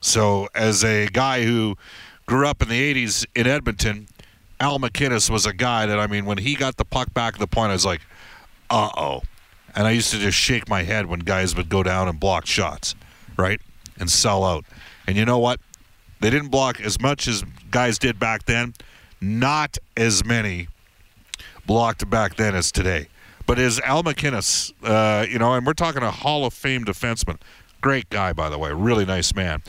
So, 0.00 0.48
as 0.54 0.82
a 0.82 1.06
guy 1.06 1.44
who 1.44 1.76
grew 2.26 2.46
up 2.46 2.62
in 2.62 2.68
the 2.68 2.94
80s 2.94 3.26
in 3.34 3.46
Edmonton, 3.46 4.08
Al 4.58 4.78
MacInnis 4.78 5.30
was 5.30 5.46
a 5.46 5.52
guy 5.52 5.86
that, 5.86 5.98
I 5.98 6.06
mean, 6.06 6.24
when 6.24 6.38
he 6.38 6.54
got 6.54 6.76
the 6.76 6.84
puck 6.84 7.12
back 7.14 7.34
at 7.34 7.40
the 7.40 7.46
point, 7.46 7.70
I 7.70 7.74
was 7.74 7.86
like, 7.86 8.00
uh 8.70 8.90
oh. 8.96 9.22
And 9.74 9.86
I 9.86 9.92
used 9.92 10.10
to 10.12 10.18
just 10.18 10.36
shake 10.36 10.68
my 10.68 10.82
head 10.82 11.06
when 11.06 11.20
guys 11.20 11.56
would 11.56 11.68
go 11.68 11.82
down 11.82 12.08
and 12.08 12.20
block 12.20 12.46
shots, 12.46 12.94
right? 13.36 13.60
And 13.98 14.10
sell 14.10 14.44
out. 14.44 14.64
And 15.06 15.16
you 15.16 15.24
know 15.24 15.38
what? 15.38 15.60
They 16.20 16.30
didn't 16.30 16.48
block 16.48 16.80
as 16.80 17.00
much 17.00 17.26
as 17.26 17.42
guys 17.70 17.98
did 17.98 18.18
back 18.18 18.44
then 18.44 18.74
not 19.22 19.78
as 19.96 20.24
many 20.24 20.68
blocked 21.64 22.10
back 22.10 22.36
then 22.36 22.54
as 22.54 22.72
today. 22.72 23.06
But 23.46 23.58
is 23.58 23.80
Al 23.80 24.02
MacInnis, 24.02 24.72
uh, 24.82 25.26
you 25.26 25.38
know, 25.38 25.54
and 25.54 25.64
we're 25.64 25.72
talking 25.72 26.02
a 26.02 26.10
Hall 26.10 26.44
of 26.44 26.52
Fame 26.52 26.84
defenseman. 26.84 27.38
Great 27.80 28.10
guy, 28.10 28.32
by 28.32 28.48
the 28.48 28.58
way, 28.58 28.72
really 28.72 29.04
nice 29.04 29.34
man. 29.34 29.62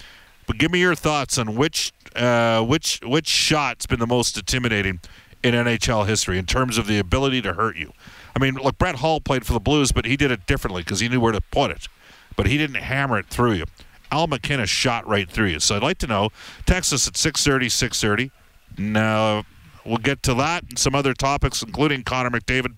But 0.47 0.57
give 0.57 0.71
me 0.71 0.79
your 0.79 0.95
thoughts 0.95 1.37
on 1.37 1.55
which 1.55 1.93
uh, 2.15 2.63
which 2.63 2.99
which 3.03 3.27
shot's 3.27 3.85
been 3.85 3.99
the 3.99 4.07
most 4.07 4.37
intimidating 4.37 4.99
in 5.43 5.53
NHL 5.53 6.07
history 6.07 6.37
in 6.37 6.45
terms 6.45 6.77
of 6.77 6.87
the 6.87 6.99
ability 6.99 7.41
to 7.41 7.53
hurt 7.53 7.75
you. 7.75 7.93
I 8.35 8.39
mean, 8.39 8.55
look, 8.55 8.77
Brett 8.77 8.95
Hull 8.95 9.19
played 9.19 9.45
for 9.45 9.53
the 9.53 9.59
Blues, 9.59 9.91
but 9.91 10.05
he 10.05 10.17
did 10.17 10.31
it 10.31 10.45
differently 10.45 10.83
because 10.83 10.99
he 10.99 11.07
knew 11.07 11.19
where 11.19 11.31
to 11.31 11.41
put 11.41 11.71
it. 11.71 11.87
But 12.35 12.47
he 12.47 12.57
didn't 12.57 12.77
hammer 12.77 13.19
it 13.19 13.27
through 13.27 13.53
you. 13.53 13.65
Al 14.11 14.27
MacInnis 14.27 14.67
shot 14.67 15.07
right 15.07 15.29
through 15.29 15.47
you. 15.47 15.59
So 15.59 15.75
I'd 15.75 15.83
like 15.83 15.97
to 15.99 16.07
know. 16.07 16.29
Text 16.65 16.93
us 16.93 17.07
at 17.07 17.17
630, 17.17 17.69
630. 17.69 18.31
Now, 18.77 19.43
we'll 19.85 19.97
get 19.97 20.23
to 20.23 20.33
that 20.35 20.63
and 20.63 20.79
some 20.79 20.95
other 20.95 21.13
topics, 21.13 21.61
including 21.61 22.03
Connor 22.03 22.29
McDavid. 22.29 22.75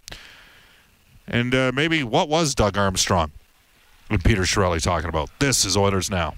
And 1.28 1.56
uh, 1.56 1.72
maybe 1.74 2.04
what 2.04 2.30
was 2.30 2.54
Doug 2.54 2.78
Armstrong 2.78 3.32
and 4.10 4.24
Peter 4.24 4.44
Chiarelli 4.44 4.82
talking 4.82 5.10
about? 5.10 5.30
This 5.40 5.66
is 5.66 5.76
Oilers 5.76 6.10
Now. 6.10 6.36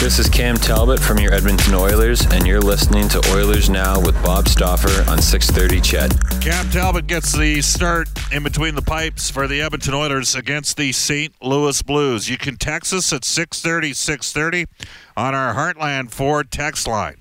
This 0.00 0.18
is 0.18 0.30
Cam 0.30 0.56
Talbot 0.56 0.98
from 0.98 1.18
your 1.18 1.34
Edmonton 1.34 1.74
Oilers, 1.74 2.24
and 2.30 2.46
you're 2.46 2.58
listening 2.58 3.06
to 3.10 3.22
Oilers 3.34 3.68
Now 3.68 4.00
with 4.00 4.14
Bob 4.24 4.48
Stauffer 4.48 4.88
on 5.10 5.20
630 5.20 5.82
CHED. 5.82 6.40
Cam 6.40 6.70
Talbot 6.70 7.06
gets 7.06 7.36
the 7.36 7.60
start 7.60 8.08
in 8.32 8.42
between 8.42 8.74
the 8.74 8.80
pipes 8.80 9.28
for 9.28 9.46
the 9.46 9.60
Edmonton 9.60 9.92
Oilers 9.92 10.34
against 10.34 10.78
the 10.78 10.92
St. 10.92 11.34
Louis 11.42 11.82
Blues. 11.82 12.30
You 12.30 12.38
can 12.38 12.56
text 12.56 12.94
us 12.94 13.12
at 13.12 13.26
630, 13.26 13.92
630 13.92 14.64
on 15.18 15.34
our 15.34 15.52
Heartland 15.52 16.10
Ford 16.10 16.50
text 16.50 16.88
line. 16.88 17.18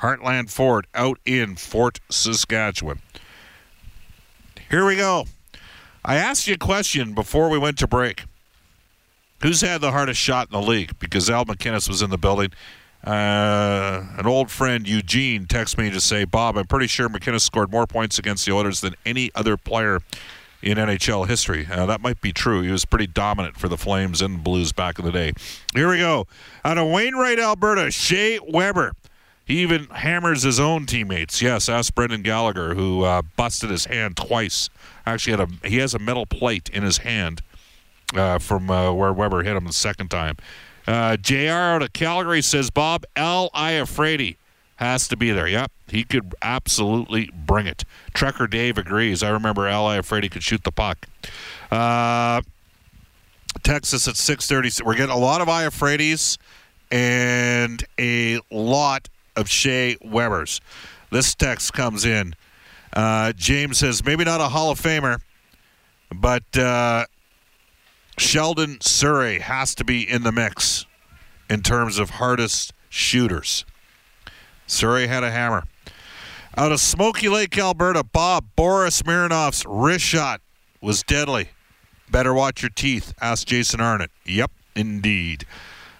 Heartland 0.00 0.50
Ford 0.50 0.86
out 0.94 1.18
in 1.24 1.56
Fort 1.56 2.00
Saskatchewan. 2.10 3.00
Here 4.68 4.84
we 4.84 4.96
go. 4.96 5.24
I 6.04 6.16
asked 6.16 6.46
you 6.46 6.52
a 6.52 6.58
question 6.58 7.14
before 7.14 7.48
we 7.48 7.56
went 7.56 7.78
to 7.78 7.86
break. 7.86 8.24
Who's 9.42 9.60
had 9.60 9.80
the 9.80 9.90
hardest 9.90 10.20
shot 10.20 10.48
in 10.52 10.60
the 10.60 10.64
league? 10.64 10.96
Because 11.00 11.28
Al 11.28 11.44
MacInnis 11.44 11.88
was 11.88 12.00
in 12.00 12.10
the 12.10 12.18
building. 12.18 12.52
Uh, 13.04 14.06
an 14.16 14.24
old 14.24 14.52
friend, 14.52 14.86
Eugene, 14.86 15.46
texted 15.46 15.78
me 15.78 15.90
to 15.90 16.00
say, 16.00 16.24
Bob, 16.24 16.56
I'm 16.56 16.66
pretty 16.66 16.86
sure 16.86 17.08
MacInnis 17.08 17.40
scored 17.40 17.72
more 17.72 17.86
points 17.86 18.20
against 18.20 18.46
the 18.46 18.52
Oilers 18.52 18.80
than 18.80 18.94
any 19.04 19.32
other 19.34 19.56
player 19.56 19.98
in 20.62 20.78
NHL 20.78 21.26
history. 21.26 21.66
Uh, 21.68 21.86
that 21.86 22.00
might 22.00 22.20
be 22.20 22.32
true. 22.32 22.62
He 22.62 22.70
was 22.70 22.84
pretty 22.84 23.08
dominant 23.08 23.56
for 23.56 23.68
the 23.68 23.76
Flames 23.76 24.22
and 24.22 24.44
Blues 24.44 24.70
back 24.70 25.00
in 25.00 25.04
the 25.04 25.10
day. 25.10 25.32
Here 25.74 25.90
we 25.90 25.98
go. 25.98 26.28
Out 26.64 26.78
of 26.78 26.86
Wainwright, 26.88 27.40
Alberta, 27.40 27.90
Shea 27.90 28.38
Weber. 28.46 28.92
He 29.44 29.58
even 29.58 29.86
hammers 29.86 30.44
his 30.44 30.60
own 30.60 30.86
teammates. 30.86 31.42
Yes, 31.42 31.68
ask 31.68 31.92
Brendan 31.92 32.22
Gallagher, 32.22 32.74
who 32.74 33.02
uh, 33.02 33.22
busted 33.36 33.70
his 33.70 33.86
hand 33.86 34.16
twice. 34.16 34.70
Actually, 35.04 35.36
had 35.36 35.40
a 35.64 35.68
he 35.68 35.78
has 35.78 35.94
a 35.94 35.98
metal 35.98 36.26
plate 36.26 36.70
in 36.72 36.84
his 36.84 36.98
hand 36.98 37.42
uh, 38.14 38.38
from 38.38 38.70
uh, 38.70 38.92
where 38.92 39.12
Weber 39.12 39.42
hit 39.42 39.56
him 39.56 39.64
the 39.64 39.72
second 39.72 40.08
time. 40.08 40.36
Uh, 40.86 41.16
Jr. 41.16 41.50
out 41.50 41.82
of 41.82 41.92
Calgary 41.92 42.42
says 42.42 42.70
Bob 42.70 43.04
Al 43.16 43.50
Iafrate 43.50 44.36
has 44.76 45.06
to 45.08 45.16
be 45.16 45.30
there. 45.30 45.46
Yep, 45.46 45.70
he 45.88 46.04
could 46.04 46.34
absolutely 46.42 47.30
bring 47.32 47.66
it. 47.66 47.84
Trucker 48.14 48.46
Dave 48.46 48.78
agrees. 48.78 49.22
I 49.22 49.30
remember 49.30 49.68
Al 49.68 49.84
Iafrate 49.86 50.30
could 50.30 50.42
shoot 50.42 50.64
the 50.64 50.72
puck. 50.72 51.06
Uh, 51.70 52.42
Texas 53.62 54.08
at 54.08 54.16
6:30. 54.16 54.82
We're 54.84 54.94
getting 54.94 55.14
a 55.14 55.18
lot 55.18 55.40
of 55.40 55.48
Iafrates 55.48 56.38
and 56.90 57.84
a 57.98 58.40
lot 58.50 59.08
of 59.36 59.48
Shea 59.48 59.96
Webers. 60.02 60.60
This 61.10 61.34
text 61.34 61.72
comes 61.72 62.04
in. 62.04 62.34
Uh, 62.92 63.32
James 63.32 63.78
says, 63.78 64.04
maybe 64.04 64.24
not 64.24 64.40
a 64.40 64.48
Hall 64.48 64.70
of 64.70 64.80
Famer, 64.80 65.20
but 66.14 66.56
uh, 66.56 67.06
Sheldon 68.18 68.78
Souray 68.78 69.40
has 69.40 69.74
to 69.76 69.84
be 69.84 70.08
in 70.08 70.22
the 70.22 70.32
mix 70.32 70.86
in 71.48 71.62
terms 71.62 71.98
of 71.98 72.10
hardest 72.10 72.72
shooters. 72.88 73.64
Souray 74.66 75.08
had 75.08 75.24
a 75.24 75.30
hammer. 75.30 75.64
Out 76.56 76.72
of 76.72 76.80
Smoky 76.80 77.28
Lake, 77.28 77.56
Alberta, 77.56 78.04
Bob 78.04 78.44
Boris 78.56 79.02
Mironov's 79.02 79.64
wrist 79.66 80.04
shot 80.04 80.40
was 80.80 81.02
deadly. 81.02 81.48
Better 82.10 82.34
watch 82.34 82.62
your 82.62 82.70
teeth. 82.70 83.14
asked 83.20 83.48
Jason 83.48 83.80
Arnott. 83.80 84.10
Yep, 84.26 84.50
indeed. 84.76 85.46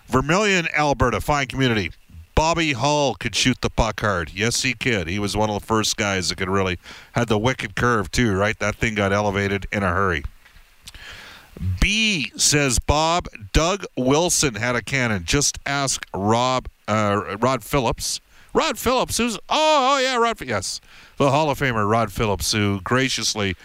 Vermilion, 0.07 0.69
Alberta, 0.77 1.23
fine 1.23 1.47
community. 1.47 1.91
Bobby 2.35 2.73
Hull 2.73 3.15
could 3.15 3.35
shoot 3.35 3.61
the 3.63 3.71
puck 3.71 4.01
hard. 4.01 4.33
Yes, 4.35 4.63
he 4.63 4.75
could. 4.75 5.09
He 5.09 5.19
was 5.19 5.37
one 5.37 5.49
of 5.49 5.59
the 5.59 5.67
first 5.67 5.97
guys 5.97 6.29
that 6.29 6.37
could 6.37 6.51
really 6.51 6.79
had 7.13 7.29
the 7.29 7.39
wicked 7.39 7.75
curve 7.75 8.11
too, 8.11 8.35
right? 8.35 8.59
That 8.59 8.77
thing 8.77 8.95
got 8.95 9.13
elevated 9.13 9.67
in 9.73 9.83
a 9.83 9.91
hurry. 9.91 10.25
B 11.81 12.33
says 12.37 12.79
Bob 12.79 13.29
Doug 13.53 13.85
Wilson 13.97 14.55
had 14.55 14.77
a 14.77 14.83
cannon. 14.83 15.25
Just 15.25 15.59
ask 15.67 16.05
Rob 16.15 16.69
uh, 16.89 17.37
Rod 17.39 17.63
Phillips. 17.63 18.21
Rod 18.55 18.79
Phillips, 18.79 19.17
who's 19.17 19.37
oh, 19.37 19.41
oh 19.49 19.99
yeah, 19.99 20.17
Rod 20.17 20.41
yes, 20.43 20.81
the 21.17 21.31
Hall 21.31 21.51
of 21.51 21.59
Famer 21.59 21.89
Rod 21.89 22.13
Phillips, 22.13 22.53
who 22.53 22.81
graciously 22.83 23.57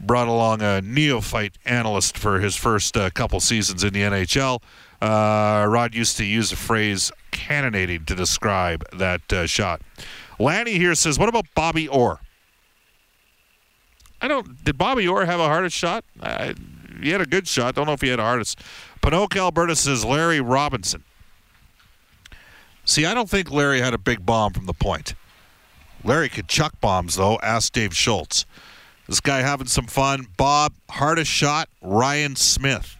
brought 0.00 0.28
along 0.28 0.62
a 0.62 0.80
neophyte 0.82 1.56
analyst 1.64 2.16
for 2.16 2.40
his 2.40 2.54
first 2.54 2.96
uh, 2.96 3.10
couple 3.10 3.40
seasons 3.40 3.82
in 3.82 3.92
the 3.92 4.02
NHL. 4.02 4.60
Uh, 5.00 5.66
Rod 5.68 5.94
used 5.94 6.16
to 6.18 6.24
use 6.24 6.50
the 6.50 6.56
phrase 6.56 7.10
cannonading 7.30 8.04
to 8.06 8.14
describe 8.14 8.84
that 8.96 9.32
uh, 9.32 9.46
shot. 9.46 9.80
Lanny 10.38 10.72
here 10.72 10.94
says, 10.94 11.18
"What 11.18 11.28
about 11.28 11.46
Bobby 11.54 11.88
Orr?" 11.88 12.20
I 14.20 14.28
don't. 14.28 14.62
Did 14.64 14.76
Bobby 14.76 15.06
Orr 15.06 15.24
have 15.24 15.40
a 15.40 15.46
hardest 15.46 15.76
shot? 15.76 16.04
I, 16.20 16.54
he 17.00 17.10
had 17.10 17.20
a 17.20 17.26
good 17.26 17.46
shot. 17.48 17.74
Don't 17.74 17.86
know 17.86 17.92
if 17.92 18.00
he 18.00 18.08
had 18.08 18.18
hardest. 18.18 18.60
Ponoka 19.02 19.36
Alberta 19.36 19.76
says 19.76 20.04
Larry 20.04 20.40
Robinson. 20.40 21.04
See, 22.84 23.04
I 23.04 23.14
don't 23.14 23.28
think 23.28 23.50
Larry 23.50 23.80
had 23.80 23.94
a 23.94 23.98
big 23.98 24.24
bomb 24.24 24.52
from 24.52 24.66
the 24.66 24.72
point. 24.72 25.14
Larry 26.04 26.28
could 26.28 26.48
chuck 26.48 26.80
bombs, 26.80 27.16
though. 27.16 27.38
Ask 27.42 27.72
Dave 27.72 27.94
Schultz. 27.94 28.46
This 29.06 29.20
guy 29.20 29.40
having 29.40 29.66
some 29.66 29.86
fun. 29.86 30.26
Bob, 30.36 30.72
hardest 30.90 31.30
shot, 31.30 31.68
Ryan 31.82 32.36
Smyth. 32.36 32.96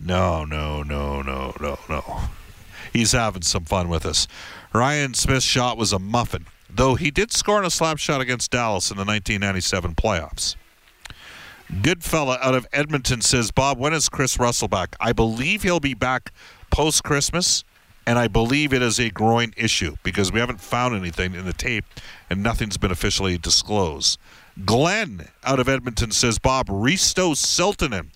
No, 0.00 0.44
no, 0.44 0.82
no, 0.82 1.22
no, 1.22 1.54
no, 1.60 1.78
no. 1.88 2.20
He's 2.92 3.12
having 3.12 3.42
some 3.42 3.64
fun 3.64 3.88
with 3.88 4.06
us. 4.06 4.26
Ryan 4.72 5.14
Smyth's 5.14 5.44
shot 5.44 5.76
was 5.76 5.92
a 5.92 5.98
muffin, 5.98 6.46
though 6.68 6.94
he 6.94 7.10
did 7.10 7.32
score 7.32 7.58
on 7.58 7.64
a 7.64 7.70
slap 7.70 7.98
shot 7.98 8.20
against 8.20 8.50
Dallas 8.50 8.90
in 8.90 8.96
the 8.96 9.04
1997 9.04 9.94
playoffs. 9.94 10.56
Good 11.82 12.02
fella 12.02 12.38
out 12.40 12.54
of 12.54 12.66
Edmonton 12.72 13.20
says, 13.20 13.50
Bob, 13.50 13.78
when 13.78 13.92
is 13.92 14.08
Chris 14.08 14.38
Russell 14.38 14.68
back? 14.68 14.96
I 15.00 15.12
believe 15.12 15.62
he'll 15.62 15.80
be 15.80 15.92
back 15.92 16.32
post 16.70 17.04
Christmas, 17.04 17.62
and 18.06 18.18
I 18.18 18.26
believe 18.26 18.72
it 18.72 18.80
is 18.80 18.98
a 18.98 19.10
groin 19.10 19.52
issue 19.54 19.96
because 20.02 20.32
we 20.32 20.40
haven't 20.40 20.62
found 20.62 20.94
anything 20.94 21.34
in 21.34 21.44
the 21.44 21.52
tape 21.52 21.84
and 22.30 22.42
nothing's 22.42 22.78
been 22.78 22.90
officially 22.90 23.36
disclosed. 23.36 24.18
Glenn 24.64 25.28
out 25.44 25.60
of 25.60 25.68
Edmonton 25.68 26.10
says, 26.10 26.38
Bob, 26.38 26.68
Risto 26.68 27.34
Siltanen. 27.34 28.08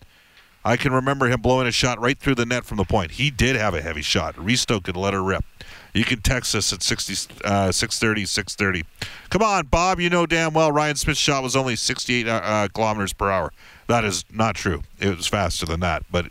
I 0.64 0.78
can 0.78 0.92
remember 0.92 1.26
him 1.28 1.42
blowing 1.42 1.66
a 1.66 1.72
shot 1.72 2.00
right 2.00 2.18
through 2.18 2.36
the 2.36 2.46
net 2.46 2.64
from 2.64 2.78
the 2.78 2.84
point. 2.84 3.12
He 3.12 3.30
did 3.30 3.56
have 3.56 3.74
a 3.74 3.82
heavy 3.82 4.02
shot. 4.02 4.34
Risto 4.36 4.82
could 4.82 4.96
let 4.96 5.12
her 5.12 5.22
rip. 5.22 5.44
You 5.92 6.04
can 6.04 6.22
text 6.22 6.54
us 6.54 6.72
at 6.72 6.82
60, 6.82 7.34
uh, 7.44 7.70
630, 7.70 8.24
630. 8.24 8.86
Come 9.28 9.42
on, 9.42 9.66
Bob. 9.66 10.00
You 10.00 10.08
know 10.08 10.26
damn 10.26 10.54
well 10.54 10.72
Ryan 10.72 10.96
Smyth's 10.96 11.20
shot 11.20 11.42
was 11.42 11.54
only 11.54 11.76
68 11.76 12.26
uh, 12.26 12.32
uh, 12.32 12.68
kilometers 12.68 13.12
per 13.12 13.30
hour. 13.30 13.52
That 13.88 14.04
is 14.04 14.24
not 14.32 14.54
true. 14.54 14.82
It 14.98 15.16
was 15.16 15.26
faster 15.26 15.66
than 15.66 15.80
that. 15.80 16.04
But 16.10 16.26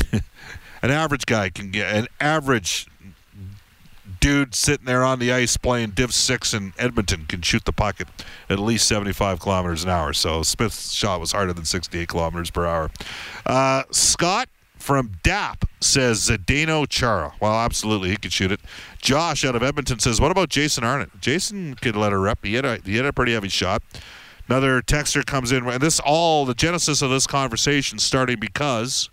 an 0.12 0.90
average 0.90 1.26
guy 1.26 1.50
can 1.50 1.70
get 1.70 1.94
an 1.94 2.06
average 2.20 2.86
dude 4.20 4.54
sitting 4.54 4.86
there 4.86 5.04
on 5.04 5.18
the 5.18 5.32
ice 5.32 5.56
playing 5.56 5.90
Div 5.90 6.12
6 6.12 6.54
in 6.54 6.72
Edmonton 6.78 7.26
can 7.26 7.42
shoot 7.42 7.64
the 7.64 7.72
puck 7.72 8.00
at 8.00 8.08
at 8.48 8.58
least 8.58 8.88
75 8.88 9.40
kilometers 9.40 9.84
an 9.84 9.90
hour. 9.90 10.12
So 10.12 10.42
Smyth's 10.42 10.92
shot 10.92 11.20
was 11.20 11.32
harder 11.32 11.52
than 11.52 11.64
68 11.64 12.08
kilometers 12.08 12.50
per 12.50 12.66
hour. 12.66 12.90
Uh, 13.46 13.84
Scott 13.90 14.48
from 14.88 15.18
DAP 15.22 15.66
says 15.80 16.30
Zdeno 16.30 16.88
Chara. 16.88 17.34
Well, 17.40 17.52
absolutely, 17.52 18.08
he 18.08 18.16
could 18.16 18.32
shoot 18.32 18.50
it. 18.50 18.58
Josh 19.02 19.44
out 19.44 19.54
of 19.54 19.62
Edmonton 19.62 19.98
says, 19.98 20.18
"What 20.18 20.30
about 20.30 20.48
Jason 20.48 20.82
Arnott? 20.82 21.20
Jason 21.20 21.74
could 21.74 21.94
let 21.94 22.10
her 22.10 22.18
rep. 22.18 22.38
He 22.42 22.54
had 22.54 22.64
a 22.64 22.78
he 22.82 22.96
had 22.96 23.04
a 23.04 23.12
pretty 23.12 23.34
heavy 23.34 23.50
shot." 23.50 23.82
Another 24.48 24.80
texter 24.80 25.26
comes 25.26 25.52
in, 25.52 25.68
and 25.68 25.82
this 25.82 26.00
all 26.00 26.46
the 26.46 26.54
genesis 26.54 27.02
of 27.02 27.10
this 27.10 27.26
conversation 27.26 27.98
starting 27.98 28.40
because 28.40 29.10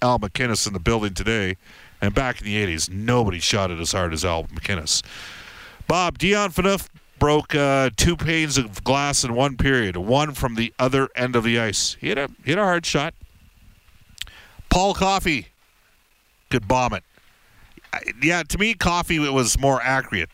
Al 0.00 0.20
MacInnis 0.20 0.64
in 0.68 0.74
the 0.74 0.78
building 0.78 1.12
today, 1.12 1.56
and 2.00 2.14
back 2.14 2.40
in 2.40 2.46
the 2.46 2.64
'80s, 2.64 2.88
nobody 2.88 3.40
shot 3.40 3.72
it 3.72 3.80
as 3.80 3.90
hard 3.90 4.12
as 4.12 4.24
Al 4.24 4.44
MacInnis. 4.44 5.02
Bob 5.88 6.18
Dion 6.18 6.52
Phaneuf 6.52 6.86
broke 7.18 7.52
uh, 7.52 7.90
two 7.96 8.16
panes 8.16 8.56
of 8.56 8.84
glass 8.84 9.24
in 9.24 9.34
one 9.34 9.56
period, 9.56 9.96
one 9.96 10.34
from 10.34 10.54
the 10.54 10.72
other 10.78 11.08
end 11.16 11.34
of 11.34 11.42
the 11.42 11.58
ice. 11.58 11.96
He 12.00 12.10
had 12.10 12.18
a 12.18 12.28
he 12.44 12.52
had 12.52 12.60
a 12.60 12.64
hard 12.64 12.86
shot. 12.86 13.12
Paul 14.70 14.94
Coffey 14.94 15.48
could 16.50 16.68
bomb 16.68 16.94
it. 16.94 17.04
Yeah, 18.22 18.42
to 18.42 18.58
me, 18.58 18.74
Coffey 18.74 19.18
was 19.18 19.58
more 19.58 19.80
accurate 19.82 20.30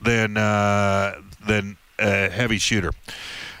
than 0.00 0.36
uh, 0.36 1.20
than 1.46 1.76
a 1.98 2.28
heavy 2.28 2.58
shooter. 2.58 2.90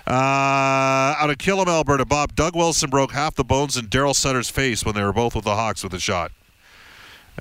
Uh, 0.06 1.16
out 1.18 1.30
of 1.30 1.38
Killam, 1.38 1.66
Alberta, 1.66 2.04
Bob 2.04 2.34
Doug 2.36 2.54
Wilson 2.54 2.90
broke 2.90 3.12
half 3.12 3.34
the 3.34 3.44
bones 3.44 3.76
in 3.76 3.86
Darryl 3.86 4.14
Sutter's 4.14 4.48
face 4.48 4.84
when 4.84 4.94
they 4.94 5.02
were 5.02 5.12
both 5.12 5.34
with 5.34 5.44
the 5.44 5.54
Hawks 5.54 5.82
with 5.82 5.94
a 5.94 5.98
shot. 5.98 6.30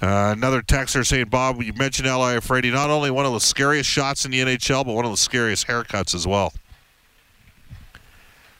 Uh, 0.01 0.33
another 0.35 0.61
texter 0.61 1.05
saying, 1.05 1.27
Bob, 1.29 1.61
you 1.61 1.73
mentioned 1.73 2.07
Al 2.07 2.19
Iafrate, 2.19 2.73
not 2.73 2.89
only 2.89 3.11
one 3.11 3.25
of 3.25 3.33
the 3.33 3.39
scariest 3.39 3.89
shots 3.89 4.25
in 4.25 4.31
the 4.31 4.39
NHL, 4.39 4.83
but 4.85 4.93
one 4.93 5.05
of 5.05 5.11
the 5.11 5.17
scariest 5.17 5.67
haircuts 5.67 6.13
as 6.13 6.27
well. 6.27 6.53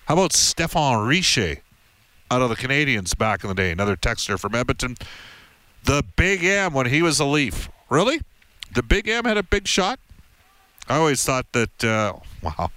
How 0.05 0.13
about 0.13 0.31
Stéphane 0.31 1.07
Richer? 1.07 1.57
Out 2.31 2.41
of 2.41 2.49
the 2.49 2.55
Canadiens 2.55 3.17
back 3.17 3.43
in 3.43 3.49
the 3.49 3.55
day. 3.55 3.71
Another 3.71 3.95
texter 3.95 4.39
from 4.39 4.55
Edmonton. 4.55 4.97
The 5.83 6.03
Big 6.15 6.43
M 6.43 6.73
when 6.73 6.87
he 6.87 7.01
was 7.01 7.19
a 7.19 7.25
Leaf. 7.25 7.69
Really? 7.89 8.19
The 8.73 8.81
Big 8.81 9.07
M 9.07 9.25
had 9.25 9.37
a 9.37 9.43
big 9.43 9.67
shot? 9.67 9.99
I 10.89 10.97
always 10.97 11.23
thought 11.23 11.51
that, 11.53 11.83
uh, 11.83 12.13
wow. 12.41 12.71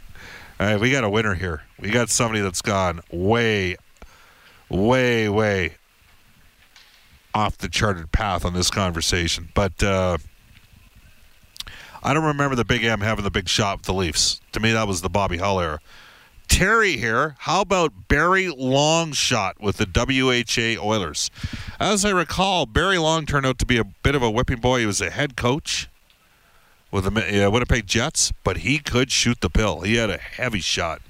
Right, 0.60 0.78
we 0.78 0.90
got 0.90 1.04
a 1.04 1.10
winner 1.10 1.34
here. 1.34 1.62
We 1.78 1.90
got 1.90 2.10
somebody 2.10 2.40
that's 2.40 2.62
gone 2.62 3.00
way, 3.12 3.76
way, 4.68 5.28
way 5.28 5.76
off 7.32 7.56
the 7.58 7.68
charted 7.68 8.10
path 8.10 8.44
on 8.44 8.54
this 8.54 8.70
conversation. 8.70 9.50
But 9.54 9.80
uh, 9.82 10.18
I 12.02 12.12
don't 12.12 12.24
remember 12.24 12.56
the 12.56 12.64
Big 12.64 12.84
M 12.84 13.00
having 13.00 13.24
the 13.24 13.30
big 13.30 13.48
shot 13.48 13.78
with 13.78 13.86
the 13.86 13.94
Leafs. 13.94 14.40
To 14.52 14.60
me, 14.60 14.72
that 14.72 14.88
was 14.88 15.00
the 15.00 15.08
Bobby 15.08 15.38
Hull 15.38 15.60
era. 15.60 15.78
Terry 16.48 16.96
here. 16.96 17.36
How 17.40 17.60
about 17.60 18.08
Barry 18.08 18.48
Long 18.48 19.12
shot 19.12 19.60
with 19.60 19.76
the 19.76 19.86
WHA 19.86 20.82
Oilers? 20.84 21.30
As 21.78 22.04
I 22.04 22.10
recall, 22.10 22.66
Barry 22.66 22.98
Long 22.98 23.26
turned 23.26 23.46
out 23.46 23.58
to 23.58 23.66
be 23.66 23.78
a 23.78 23.84
bit 23.84 24.14
of 24.14 24.22
a 24.22 24.30
whipping 24.30 24.58
boy. 24.58 24.80
He 24.80 24.86
was 24.86 25.00
a 25.00 25.10
head 25.10 25.36
coach 25.36 25.88
with 26.90 27.04
the 27.04 27.46
uh, 27.46 27.50
Winnipeg 27.50 27.86
Jets, 27.86 28.32
but 28.42 28.58
he 28.58 28.78
could 28.78 29.12
shoot 29.12 29.40
the 29.40 29.50
pill. 29.50 29.82
He 29.82 29.96
had 29.96 30.10
a 30.10 30.18
heavy 30.18 30.60
shot. 30.60 31.00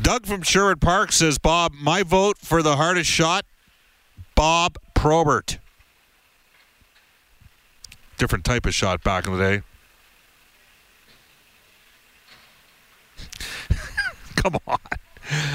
Doug 0.00 0.26
from 0.26 0.42
Sherwood 0.42 0.80
Park 0.80 1.12
says, 1.12 1.38
Bob, 1.38 1.72
my 1.72 2.02
vote 2.02 2.38
for 2.38 2.62
the 2.62 2.76
hardest 2.76 3.10
shot, 3.10 3.44
Bob 4.34 4.78
Probert. 4.94 5.58
Different 8.16 8.44
type 8.44 8.66
of 8.66 8.74
shot 8.74 9.02
back 9.02 9.26
in 9.26 9.36
the 9.36 9.38
day. 9.38 9.62
Come 14.42 14.56
on. 14.66 14.78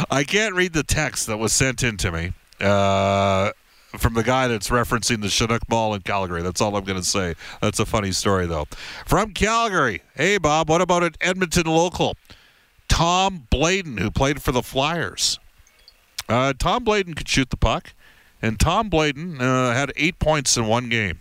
I 0.10 0.24
can't 0.24 0.56
read 0.56 0.74
the 0.74 0.84
text 0.84 1.28
that 1.28 1.38
was 1.38 1.54
sent 1.54 1.84
in 1.84 1.98
to 1.98 2.12
me 2.12 2.34
uh, 2.62 3.52
from 3.98 4.14
the 4.14 4.24
guy 4.24 4.48
that's 4.48 4.70
referencing 4.70 5.22
the 5.22 5.30
Chinook 5.30 5.64
Mall 5.70 5.94
in 5.94 6.02
Calgary. 6.02 6.42
That's 6.42 6.62
all 6.62 6.76
I'm 6.76 6.84
going 6.84 7.00
to 7.00 7.06
say. 7.06 7.36
That's 7.62 7.80
a 7.80 7.86
funny 7.86 8.12
story, 8.12 8.46
though. 8.46 8.66
From 9.06 9.34
Calgary. 9.34 10.02
Hey, 10.16 10.38
Bob, 10.38 10.70
what 10.70 10.82
about 10.82 11.04
an 11.04 11.16
Edmonton 11.20 11.66
local? 11.66 12.16
Tom 12.88 13.48
Bladon, 13.52 14.00
who 14.00 14.12
played 14.12 14.42
for 14.42 14.52
the 14.52 14.62
Flyers. 14.62 15.40
Uh, 16.30 16.54
Tom 16.58 16.86
Bladon 16.86 17.16
could 17.16 17.28
shoot 17.28 17.50
the 17.50 17.58
puck, 17.58 17.94
and 18.42 18.60
Tom 18.60 18.90
Bladon 18.90 19.42
uh, 19.42 19.74
had 19.74 19.92
eight 19.96 20.20
points 20.20 20.56
in 20.58 20.68
one 20.68 20.90
game. 20.90 21.20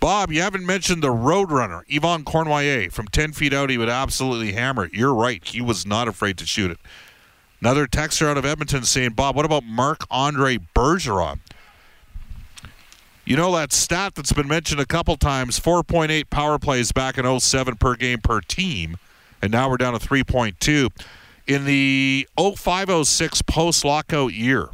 Bob, 0.00 0.30
you 0.30 0.42
haven't 0.42 0.66
mentioned 0.66 1.02
the 1.02 1.08
Roadrunner, 1.08 1.82
Yvan 1.88 2.24
Cournoyer. 2.24 2.92
From 2.92 3.06
10 3.08 3.32
feet 3.32 3.52
out, 3.52 3.70
he 3.70 3.78
would 3.78 3.88
absolutely 3.88 4.52
hammer 4.52 4.84
it. 4.84 4.94
You're 4.94 5.14
right. 5.14 5.42
He 5.44 5.60
was 5.60 5.86
not 5.86 6.06
afraid 6.06 6.38
to 6.38 6.46
shoot 6.46 6.70
it. 6.70 6.78
Another 7.60 7.86
texter 7.86 8.26
out 8.26 8.36
of 8.36 8.44
Edmonton 8.44 8.84
saying, 8.84 9.12
Bob, 9.12 9.34
what 9.34 9.46
about 9.46 9.64
Marc 9.64 10.04
Andre 10.10 10.58
Bergeron? 10.74 11.40
You 13.24 13.36
know 13.36 13.50
that 13.56 13.72
stat 13.72 14.14
that's 14.14 14.32
been 14.32 14.46
mentioned 14.46 14.80
a 14.80 14.86
couple 14.86 15.16
times 15.16 15.58
4.8 15.58 16.30
power 16.30 16.58
plays 16.60 16.92
back 16.92 17.18
in 17.18 17.40
07 17.40 17.76
per 17.76 17.96
game 17.96 18.20
per 18.20 18.40
team, 18.40 18.98
and 19.42 19.50
now 19.50 19.68
we're 19.68 19.78
down 19.78 19.98
to 19.98 20.06
3.2. 20.06 20.90
In 21.48 21.64
the 21.64 22.28
05 22.38 23.06
06 23.06 23.42
post 23.42 23.84
lockout 23.84 24.32
year, 24.32 24.68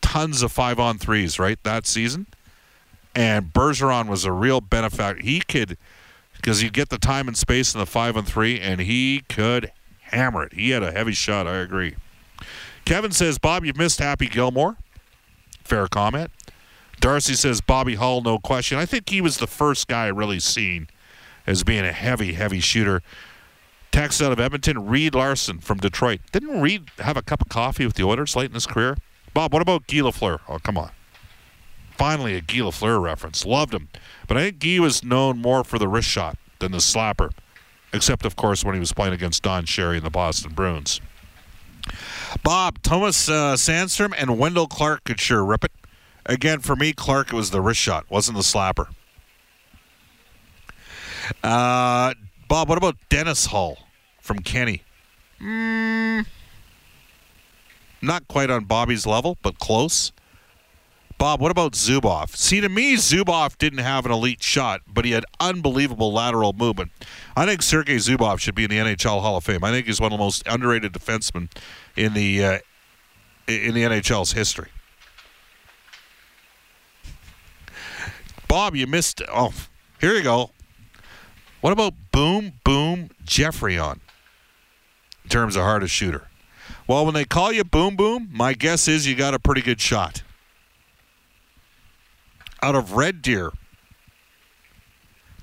tons 0.00 0.42
of 0.42 0.50
five 0.50 0.80
on 0.80 0.98
threes, 0.98 1.38
right? 1.38 1.62
That 1.62 1.86
season 1.86 2.26
and 3.18 3.52
Bergeron 3.52 4.06
was 4.06 4.24
a 4.24 4.30
real 4.30 4.60
benefactor. 4.60 5.20
He 5.20 5.40
could, 5.40 5.76
because 6.36 6.60
he'd 6.60 6.72
get 6.72 6.88
the 6.88 6.98
time 6.98 7.26
and 7.26 7.36
space 7.36 7.74
in 7.74 7.80
the 7.80 7.86
five 7.86 8.16
and 8.16 8.24
three, 8.24 8.60
and 8.60 8.80
he 8.80 9.24
could 9.28 9.72
hammer 10.02 10.44
it. 10.44 10.52
He 10.52 10.70
had 10.70 10.84
a 10.84 10.92
heavy 10.92 11.14
shot. 11.14 11.48
I 11.48 11.56
agree. 11.56 11.96
Kevin 12.84 13.10
says, 13.10 13.36
Bob, 13.38 13.64
you've 13.64 13.76
missed 13.76 13.98
Happy 13.98 14.28
Gilmore. 14.28 14.76
Fair 15.64 15.88
comment. 15.88 16.30
Darcy 17.00 17.34
says, 17.34 17.60
Bobby 17.60 17.96
Hull, 17.96 18.22
no 18.22 18.38
question. 18.38 18.78
I 18.78 18.86
think 18.86 19.08
he 19.08 19.20
was 19.20 19.38
the 19.38 19.48
first 19.48 19.88
guy 19.88 20.06
really 20.06 20.38
seen 20.38 20.86
as 21.44 21.64
being 21.64 21.84
a 21.84 21.92
heavy, 21.92 22.34
heavy 22.34 22.60
shooter. 22.60 23.02
Text 23.90 24.22
out 24.22 24.30
of 24.30 24.38
Edmonton, 24.38 24.86
Reed 24.86 25.16
Larson 25.16 25.58
from 25.58 25.78
Detroit. 25.78 26.20
Didn't 26.30 26.60
Reed 26.60 26.90
have 26.98 27.16
a 27.16 27.22
cup 27.22 27.40
of 27.40 27.48
coffee 27.48 27.84
with 27.84 27.96
the 27.96 28.04
Oilers 28.04 28.36
late 28.36 28.50
in 28.50 28.54
his 28.54 28.66
career? 28.66 28.96
Bob, 29.34 29.52
what 29.52 29.60
about 29.60 29.88
Guy 29.88 29.98
Lafleur? 29.98 30.38
Oh, 30.48 30.60
come 30.60 30.78
on. 30.78 30.90
Finally, 31.98 32.36
a 32.36 32.40
Guy 32.40 32.58
Lafleur 32.58 33.02
reference. 33.02 33.44
Loved 33.44 33.74
him. 33.74 33.88
But 34.28 34.36
I 34.36 34.44
think 34.44 34.60
Guy 34.60 34.78
was 34.78 35.02
known 35.02 35.38
more 35.38 35.64
for 35.64 35.78
the 35.78 35.88
wrist 35.88 36.08
shot 36.08 36.38
than 36.60 36.70
the 36.70 36.78
slapper, 36.78 37.32
except, 37.92 38.24
of 38.24 38.36
course, 38.36 38.64
when 38.64 38.74
he 38.74 38.80
was 38.80 38.92
playing 38.92 39.12
against 39.12 39.42
Don 39.42 39.64
Cherry 39.64 39.96
and 39.96 40.06
the 40.06 40.10
Boston 40.10 40.52
Bruins. 40.54 41.00
Bob, 42.44 42.80
Thomas 42.82 43.28
uh, 43.28 43.54
Sandstrom, 43.54 44.14
and 44.16 44.38
Wendell 44.38 44.68
Clark 44.68 45.04
could 45.04 45.20
sure 45.20 45.44
rip 45.44 45.64
it. 45.64 45.72
Again, 46.24 46.60
for 46.60 46.76
me, 46.76 46.92
Clark, 46.92 47.32
it 47.32 47.36
was 47.36 47.50
the 47.50 47.60
wrist 47.60 47.80
shot, 47.80 48.04
wasn't 48.08 48.36
the 48.36 48.44
slapper. 48.44 48.86
Uh, 51.42 52.14
Bob, 52.46 52.68
what 52.68 52.78
about 52.78 52.96
Dennis 53.08 53.46
Hull 53.46 53.78
from 54.20 54.38
Kenny? 54.38 54.82
Mm, 55.40 56.26
not 58.00 58.28
quite 58.28 58.50
on 58.50 58.64
Bobby's 58.64 59.06
level, 59.06 59.36
but 59.42 59.58
close. 59.58 60.12
Bob, 61.18 61.40
what 61.40 61.50
about 61.50 61.72
Zubov? 61.72 62.36
See, 62.36 62.60
to 62.60 62.68
me, 62.68 62.94
Zubov 62.94 63.58
didn't 63.58 63.80
have 63.80 64.06
an 64.06 64.12
elite 64.12 64.40
shot, 64.40 64.82
but 64.86 65.04
he 65.04 65.10
had 65.10 65.24
unbelievable 65.40 66.12
lateral 66.12 66.52
movement. 66.52 66.92
I 67.36 67.44
think 67.44 67.60
Sergei 67.60 67.96
Zubov 67.96 68.38
should 68.38 68.54
be 68.54 68.62
in 68.62 68.70
the 68.70 68.76
NHL 68.76 69.20
Hall 69.20 69.36
of 69.36 69.44
Fame. 69.44 69.64
I 69.64 69.72
think 69.72 69.86
he's 69.86 70.00
one 70.00 70.12
of 70.12 70.18
the 70.18 70.24
most 70.24 70.46
underrated 70.46 70.92
defensemen 70.92 71.50
in 71.96 72.14
the 72.14 72.44
uh, 72.44 72.58
in 73.48 73.74
the 73.74 73.82
NHL's 73.82 74.32
history. 74.32 74.68
Bob, 78.46 78.76
you 78.76 78.86
missed. 78.86 79.20
Oh, 79.28 79.52
here 80.00 80.14
you 80.14 80.22
go. 80.22 80.50
What 81.60 81.72
about 81.72 81.94
Boom 82.12 82.52
Boom 82.62 83.10
Geoffrion 83.24 83.98
in 85.24 85.30
terms 85.30 85.56
of 85.56 85.62
hardest 85.62 85.92
shooter? 85.92 86.28
Well, 86.86 87.04
when 87.04 87.14
they 87.14 87.24
call 87.24 87.50
you 87.50 87.64
Boom 87.64 87.96
Boom, 87.96 88.28
my 88.32 88.52
guess 88.52 88.86
is 88.86 89.04
you 89.04 89.16
got 89.16 89.34
a 89.34 89.40
pretty 89.40 89.62
good 89.62 89.80
shot 89.80 90.22
out 92.62 92.74
of 92.74 92.92
Red 92.92 93.22
Deer. 93.22 93.52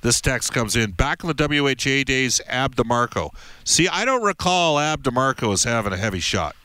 This 0.02 0.22
text 0.22 0.54
comes 0.54 0.76
in 0.76 0.92
back 0.92 1.24
in 1.24 1.32
the 1.34 1.64
WHA 1.64 2.04
days. 2.04 2.40
Ab 2.48 2.76
DeMarco. 2.76 3.34
See, 3.64 3.88
I 3.88 4.06
don't 4.06 4.22
recall 4.22 4.78
Ab 4.78 5.04
DeMarco 5.04 5.52
as 5.52 5.64
having 5.64 5.94
a 5.94 5.98
heavy 5.98 6.20
shot. 6.20 6.56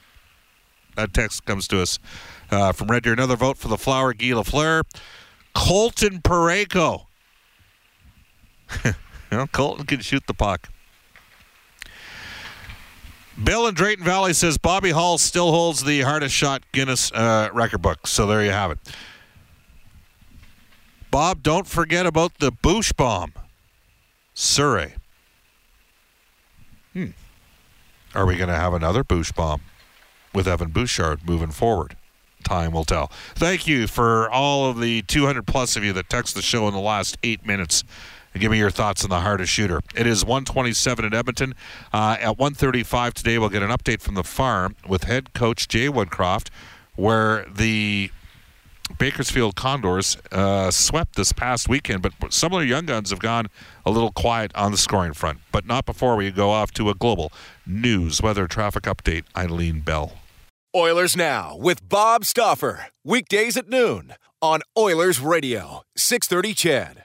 That 0.96 1.14
text 1.14 1.46
comes 1.46 1.66
to 1.68 1.80
us 1.80 1.98
uh, 2.50 2.72
from 2.72 2.88
Red 2.88 3.04
Deer. 3.04 3.14
Another 3.14 3.36
vote 3.36 3.56
for 3.56 3.68
the 3.68 3.78
Flower 3.78 4.12
Guy 4.12 4.26
Lafleur. 4.26 4.82
Colton 5.54 6.20
you 8.84 8.92
know, 9.32 9.46
Colton 9.46 9.86
can 9.86 10.00
shoot 10.00 10.26
the 10.26 10.34
puck. 10.34 10.68
Bill 13.42 13.66
in 13.66 13.74
Drayton 13.74 14.04
Valley 14.04 14.34
says 14.34 14.58
Bobby 14.58 14.90
Hull 14.90 15.16
still 15.16 15.50
holds 15.50 15.82
the 15.82 16.02
hardest 16.02 16.34
shot 16.34 16.62
Guinness 16.72 17.10
uh, 17.12 17.48
record 17.54 17.80
book. 17.80 18.06
So 18.06 18.26
there 18.26 18.44
you 18.44 18.50
have 18.50 18.70
it. 18.70 18.78
Bob, 21.10 21.42
don't 21.42 21.66
forget 21.66 22.06
about 22.06 22.38
the 22.38 22.52
Boosh 22.52 22.94
bomb. 22.96 23.32
Surrey. 24.34 24.94
Hmm. 26.92 27.10
Are 28.14 28.26
we 28.26 28.36
going 28.36 28.48
to 28.48 28.56
have 28.56 28.74
another 28.74 29.04
Boosh 29.04 29.34
bomb 29.34 29.62
with 30.34 30.46
Evan 30.46 30.70
Bouchard 30.70 31.26
moving 31.26 31.50
forward? 31.50 31.96
Time 32.44 32.72
will 32.72 32.84
tell. 32.84 33.08
Thank 33.34 33.66
you 33.66 33.86
for 33.86 34.30
all 34.30 34.70
of 34.70 34.80
the 34.80 35.02
200 35.02 35.46
plus 35.46 35.76
of 35.76 35.84
you 35.84 35.92
that 35.92 36.08
text 36.08 36.34
the 36.34 36.42
show 36.42 36.66
in 36.68 36.74
the 36.74 36.80
last 36.80 37.18
eight 37.22 37.44
minutes 37.44 37.84
give 38.38 38.52
me 38.52 38.58
your 38.58 38.70
thoughts 38.70 39.02
on 39.02 39.10
the 39.10 39.20
hardest 39.20 39.52
shooter. 39.52 39.80
It 39.96 40.06
is 40.06 40.24
127 40.24 41.04
in 41.04 41.14
Edmonton. 41.14 41.54
Uh, 41.92 42.16
at 42.20 42.38
135 42.38 43.14
today, 43.14 43.38
we'll 43.38 43.48
get 43.48 43.62
an 43.62 43.70
update 43.70 44.00
from 44.00 44.14
the 44.14 44.22
farm 44.22 44.76
with 44.86 45.04
head 45.04 45.32
coach 45.32 45.66
Jay 45.66 45.88
Woodcroft, 45.88 46.48
where 46.94 47.44
the 47.50 48.10
Bakersfield 48.98 49.56
Condors 49.56 50.16
uh, 50.32 50.70
swept 50.70 51.16
this 51.16 51.32
past 51.32 51.68
weekend, 51.68 52.02
but 52.02 52.32
some 52.32 52.52
of 52.52 52.60
their 52.60 52.68
young 52.68 52.86
guns 52.86 53.10
have 53.10 53.20
gone 53.20 53.46
a 53.86 53.90
little 53.90 54.12
quiet 54.12 54.52
on 54.54 54.72
the 54.72 54.78
scoring 54.78 55.14
front. 55.14 55.40
But 55.52 55.66
not 55.66 55.86
before 55.86 56.16
we 56.16 56.30
go 56.30 56.50
off 56.50 56.72
to 56.72 56.90
a 56.90 56.94
global 56.94 57.32
news 57.66 58.22
weather 58.22 58.46
traffic 58.46 58.84
update. 58.84 59.24
Eileen 59.36 59.80
Bell. 59.80 60.12
Oilers 60.74 61.16
Now 61.16 61.56
with 61.56 61.88
Bob 61.88 62.24
Stauffer. 62.24 62.86
Weekdays 63.04 63.56
at 63.56 63.68
noon 63.68 64.14
on 64.40 64.60
Oilers 64.78 65.20
Radio, 65.20 65.82
630 65.96 66.54
CHED. 66.54 67.04